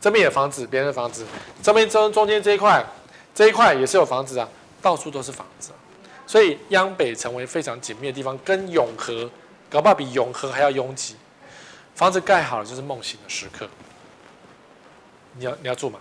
[0.00, 1.24] 这边有房子，别人的房子，
[1.62, 2.84] 这边中中间这一块，
[3.32, 4.48] 这一块也是有房子啊，
[4.82, 5.70] 到处都是房子，
[6.26, 9.30] 所以央北成为非常紧密的地方，跟永和，
[9.70, 11.14] 搞不好比永和还要拥挤。
[11.94, 13.68] 房子盖好了就是梦醒的时刻。
[15.36, 16.00] 你要你要住吗？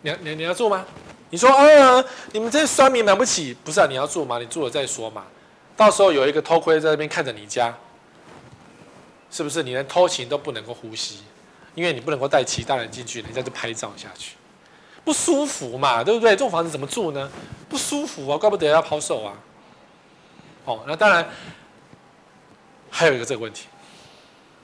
[0.00, 0.86] 你要你你要住吗？
[1.30, 3.86] 你说啊，你们这些酸民买不起，不是啊？
[3.86, 4.38] 你要住吗？
[4.38, 5.24] 你住了再说嘛。
[5.76, 7.76] 到时候有一个偷窥在那边看着你家，
[9.30, 9.62] 是不是？
[9.62, 11.18] 你连偷情都不能够呼吸？
[11.74, 14.34] 因为你不能够带其他人进去，人家就拍照下去，
[15.04, 16.30] 不舒服嘛，对不对？
[16.30, 17.30] 这种房子怎么住呢？
[17.68, 19.34] 不舒服啊，怪不得要抛售啊。
[20.64, 21.28] 哦，那当然
[22.90, 23.66] 还有一个这个问题，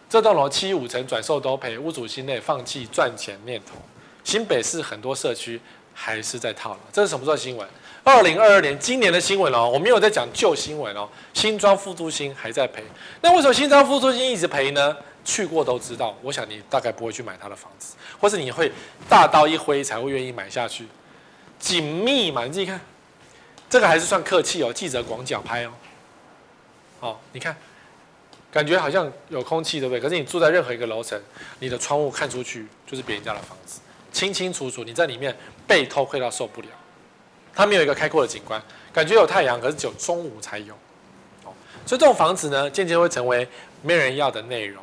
[0.08, 3.76] 这栋楼七五成转售都赔，屋主心内放弃赚钱念头。
[4.24, 5.60] 新北市很多社区
[5.94, 7.66] 还是在套牢，这是什么时候新闻？
[8.02, 11.08] 二零二二年今年的新闻哦，我没有在讲旧新闻哦。
[11.32, 12.82] 新庄副都心还在赔，
[13.22, 14.94] 那为什么新庄副都心一直赔呢？
[15.24, 18.70] 去过都知道，我想你大概不会去买他的房子，或是你会
[19.08, 20.86] 大刀一挥才会愿意买下去。
[21.58, 22.78] 紧密嘛，你自己看，
[23.70, 24.70] 这个还是算客气哦。
[24.70, 25.72] 记者广角拍哦，
[27.00, 27.56] 哦，你看，
[28.52, 29.98] 感觉好像有空气，对不对？
[29.98, 31.18] 可是你住在任何一个楼层，
[31.58, 33.80] 你的窗户看出去就是别人家的房子，
[34.12, 34.84] 清清楚楚。
[34.84, 35.34] 你在里面
[35.66, 36.68] 被偷窥到受不了，
[37.54, 38.62] 它没有一个开阔的景观，
[38.92, 40.74] 感觉有太阳，可是只有中午才有。
[41.44, 41.52] 哦，
[41.86, 43.48] 所以这种房子呢，渐渐会成为
[43.82, 44.82] 没人要的内容。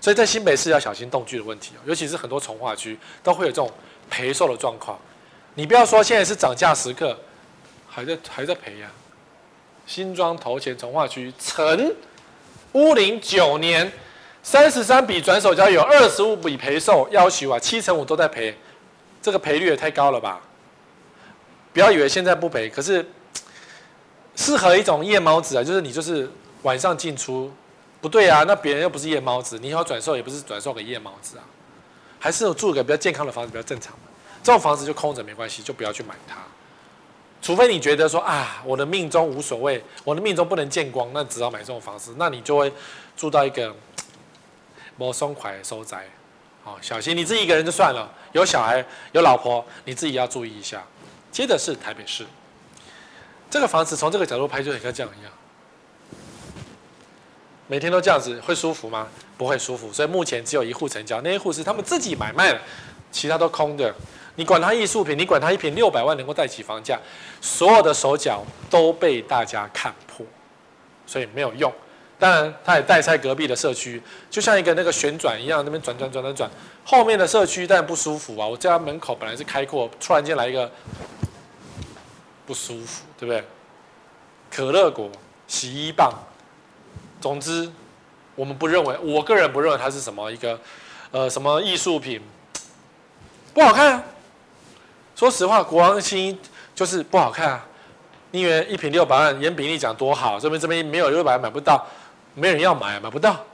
[0.00, 3.70] 所以在新北市要小心动距的问题，尤其是很多从化区都会有这种
[4.10, 4.98] 赔售的状况。
[5.54, 7.18] 你不要说现在是涨价时刻，
[7.88, 8.90] 还在还在赔呀。
[9.86, 11.94] 新庄头前从化区，成
[12.72, 13.90] 屋龄九年，
[14.42, 18.54] 三十三笔转手交易有二十五笔赔售，要求啊七成五都在赔，
[19.24, 20.38] 这个赔率也太高了吧？
[21.72, 23.02] 不要以为现在不赔，可是
[24.36, 27.50] 适合一种夜猫子啊，就是你就是晚上进出。
[28.02, 31.44] 不对啊，那别人又不是夜猫子，你要转售也不是转售给夜猫子啊，
[32.20, 33.94] 还是住个比较健康的房子比较正常。
[34.42, 36.36] 这种房子就空着没关系，就不要去买它。
[37.40, 42.70] 除非你觉得说啊，我的命中无所谓，我的命中不能见光，那只要买这种房子，那你就会
[43.16, 43.74] 住到一个
[44.98, 46.04] 没松快的收窄。
[46.64, 50.82] 好，小心你自己一个人就算了，有小孩有老婆，你自己要注意一下。
[51.30, 52.24] 接着是台北市，
[53.50, 55.32] 这个房子从这个角度拍就很像这样一样。
[57.66, 59.08] 每天都这样子会舒服吗？
[59.36, 59.92] 不会舒服。
[59.92, 62.60] 所以目前只有一户成交，那一户是他们自己买卖的，
[63.12, 63.94] 其他都空的。
[64.36, 66.98] 你管它艺术品，你管它一瓶六百万能够带起房价，
[67.42, 70.24] 所有的手脚都被大家看破，
[71.06, 71.70] 所以没有用。
[72.24, 76.50] 当然，他也带在隔壁的社区，就像一个那个旋转一样，那边转转转转转。
[76.82, 78.46] 后面的社区当然不舒服啊！
[78.46, 80.72] 我家门口本来是开阔，突然间来一个
[82.46, 83.44] 不舒服，对不对？
[84.50, 85.10] 可乐果、
[85.46, 86.10] 洗衣棒。
[87.20, 87.70] 总之，
[88.34, 90.58] 我们不认为，我个人不认为它是什么一个，
[91.10, 92.22] 呃，什么艺术品，
[93.52, 94.02] 不好看啊。
[95.14, 96.40] 说实话，国王新
[96.74, 97.66] 就是不好看啊。
[98.30, 101.86] 你以为一坪六百万，颜比例讲多好，这边这边没有六百万买不到，
[102.34, 103.44] 没人要买，买不到。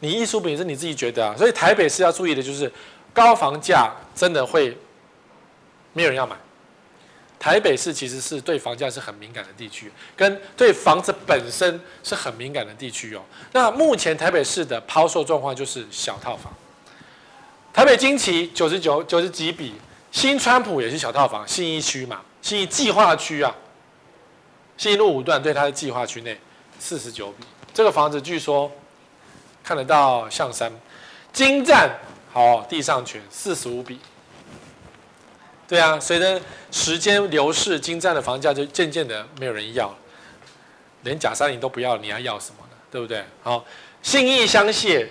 [0.00, 2.70] 你艺术品是你自己觉得啊，所以台北市要注意的就是，
[3.12, 4.76] 高房价真的会
[5.92, 6.36] 没有人要买。
[7.40, 13.22] 台北市其实是对房价是很敏感的地区，跟对房子本身是很敏感的地区哦。
[13.52, 16.52] 那目前台北市的抛售状况就是小套房，
[17.72, 19.74] 台北金旗九十九九十几笔，
[20.10, 23.54] 新川普也是小套房，新一区嘛，新一计划区啊，
[24.76, 26.36] 新一路五段对它的计划区内
[26.80, 27.44] 四十九笔，
[27.78, 28.68] 这个房子据说
[29.62, 30.68] 看得到象山，
[31.32, 31.88] 精湛
[32.28, 34.00] 好地上权四十五笔。
[35.68, 39.96] 对啊，随着时间流逝，精湛的房价就渐渐的没有人要了，
[41.04, 42.76] 连假山林都不要，你还要什么呢？
[42.90, 43.24] 对不对？
[43.44, 43.64] 好，
[44.02, 45.06] 信义香榭，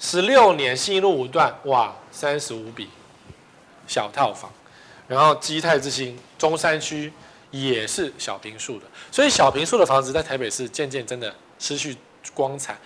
[0.00, 2.88] 十六年信义路五段，哇，三十五笔，
[3.86, 4.50] 小套房，
[5.06, 7.12] 然后基泰之星中山区
[7.50, 11.96] 也是小平数的，所以小平数的房子在台北市渐渐真的失去
[12.34, 12.76] 光彩。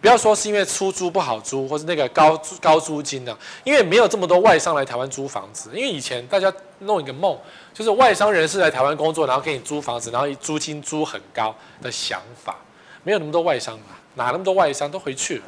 [0.00, 3.38] 不要说是因为出租不好租，或是那个高高租金呢、啊？
[3.62, 5.70] 因为没有这么多外商来台湾租房子。
[5.72, 7.38] 因为以前大家弄一个梦，
[7.72, 12.56] 就是外商人士来台湾工作，然后给你租房子，然后租金租很高的想法，
[13.04, 15.44] 没有那么多外商啊，哪那么多外商都回去了。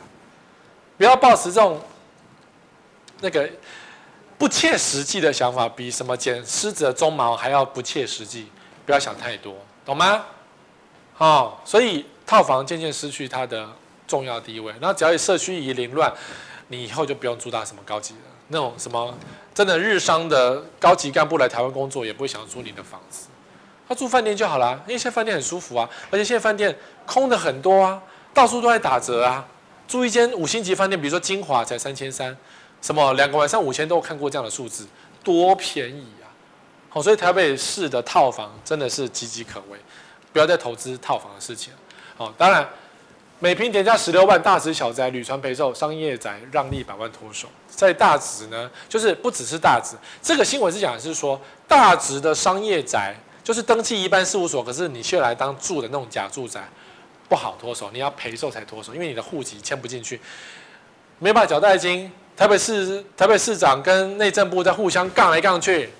[0.96, 1.80] 不要抱持这种
[3.20, 3.50] 那个
[4.38, 8.48] 不切实际的想法，比什么剪狮子的鬃毛还要不切实际。
[8.86, 10.26] 不要想太多，懂吗？
[11.14, 13.68] 好，所以套房渐渐失去它的。
[14.06, 16.12] 重要地位，然后只要社区一凌乱，
[16.68, 19.16] 你以后就不用住到什么高级的，那种什么
[19.54, 23.28] 真的日商的高级干部来台湾工作，也不会想租你的房子，
[23.88, 28.00] 他住饭店就好了，因为现在饭店很舒服啊，而且现在饭店空的很多啊，
[28.34, 29.42] 到处都在打折啊，
[29.88, 32.36] 住一间五星级饭店，比如说金华才三千三，
[32.82, 34.86] 什么两个晚上五千都看过这样的数字，
[35.22, 36.28] 多便宜啊！
[36.90, 39.78] 好，所以台北市的套房真的是岌岌可危，
[40.30, 41.72] 不要再投资套房的事情。
[42.16, 42.68] 好，当然。
[43.40, 47.46] 每平点价十六万，大值小宅，旅传陪售，商业宅让利百万脱手。
[47.68, 51.38] 在大值呢，就是不只是大值，这个新闻是讲的是说，
[51.68, 56.66] 大值的商业宅就是登记一般事务所，可是你却来当住的那种假住宅，
[57.28, 60.18] 不好脱手，你要陪售才脱手，因为你的户籍迁不进去，
[61.18, 62.10] 没办法缴代金。
[62.34, 65.90] 台北市台北市长跟内政部在互相杠来杠去，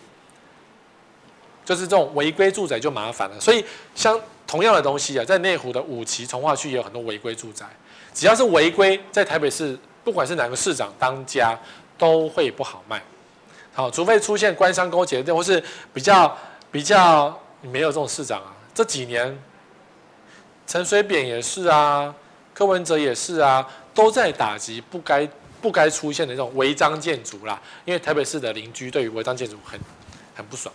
[1.62, 3.39] 就是这种违规住宅就麻烦了。
[3.39, 3.62] 所以
[3.95, 4.19] 像。
[4.47, 7.67] 同样的东西啊，在内湖的五期从化区也有很多违规住宅。
[8.13, 11.59] 只要是违规，在台北市，不管是哪个市长当家，
[11.99, 13.03] 都会不好卖。
[13.73, 15.61] 好，除非出现官商勾结，或是
[15.93, 16.39] 比较
[16.71, 18.55] 比较没有这种市长啊。
[18.73, 19.37] 这几年，
[20.67, 22.15] 陈水扁也是啊，
[22.53, 25.29] 柯文哲也是啊，都在打击不该
[25.61, 27.61] 不该出现的这种违章建筑啦。
[27.85, 29.81] 因为台北市的邻居对于违章建筑很
[30.37, 30.73] 很不爽，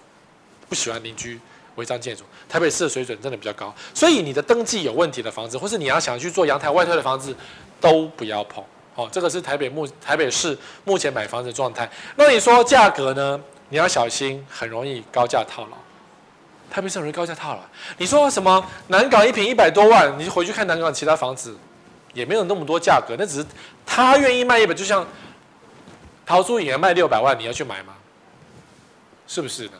[0.67, 1.39] 不喜欢邻居。
[1.79, 7.33] 违章建筑，台北市的水准真的比较高，所以你的登记有问题的房子，或是你要想去做阳台外推的房子，
[7.79, 8.63] 都不要碰。
[8.93, 11.89] 好，这个是台北目台北市目前买房子的状态。
[12.17, 13.39] 那你说价格呢？
[13.69, 15.77] 你要小心，很容易高价套牢。
[16.69, 17.61] 台北市很容易高价套牢。
[17.97, 21.55] 你说什么南港一坪一百多万，你回去看南港其他房子，
[22.13, 23.45] 也没有那么多价格，那只是
[23.85, 25.07] 他愿意卖一百，就像
[26.25, 27.93] 陶朱隐卖六百万，你要去买吗？
[29.27, 29.73] 是不是的？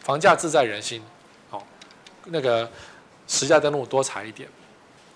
[0.00, 1.02] 房价自在人心。
[2.26, 2.70] 那个
[3.26, 4.48] 实价登录多查一点，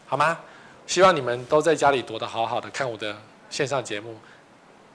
[0.06, 0.38] 好吗？
[0.86, 3.16] 希望你们都在家里躲得好好的，看我的
[3.50, 4.16] 线上节目。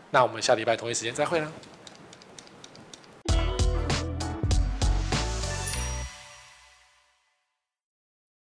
[0.09, 1.51] 那我们下礼拜同一时间再会了。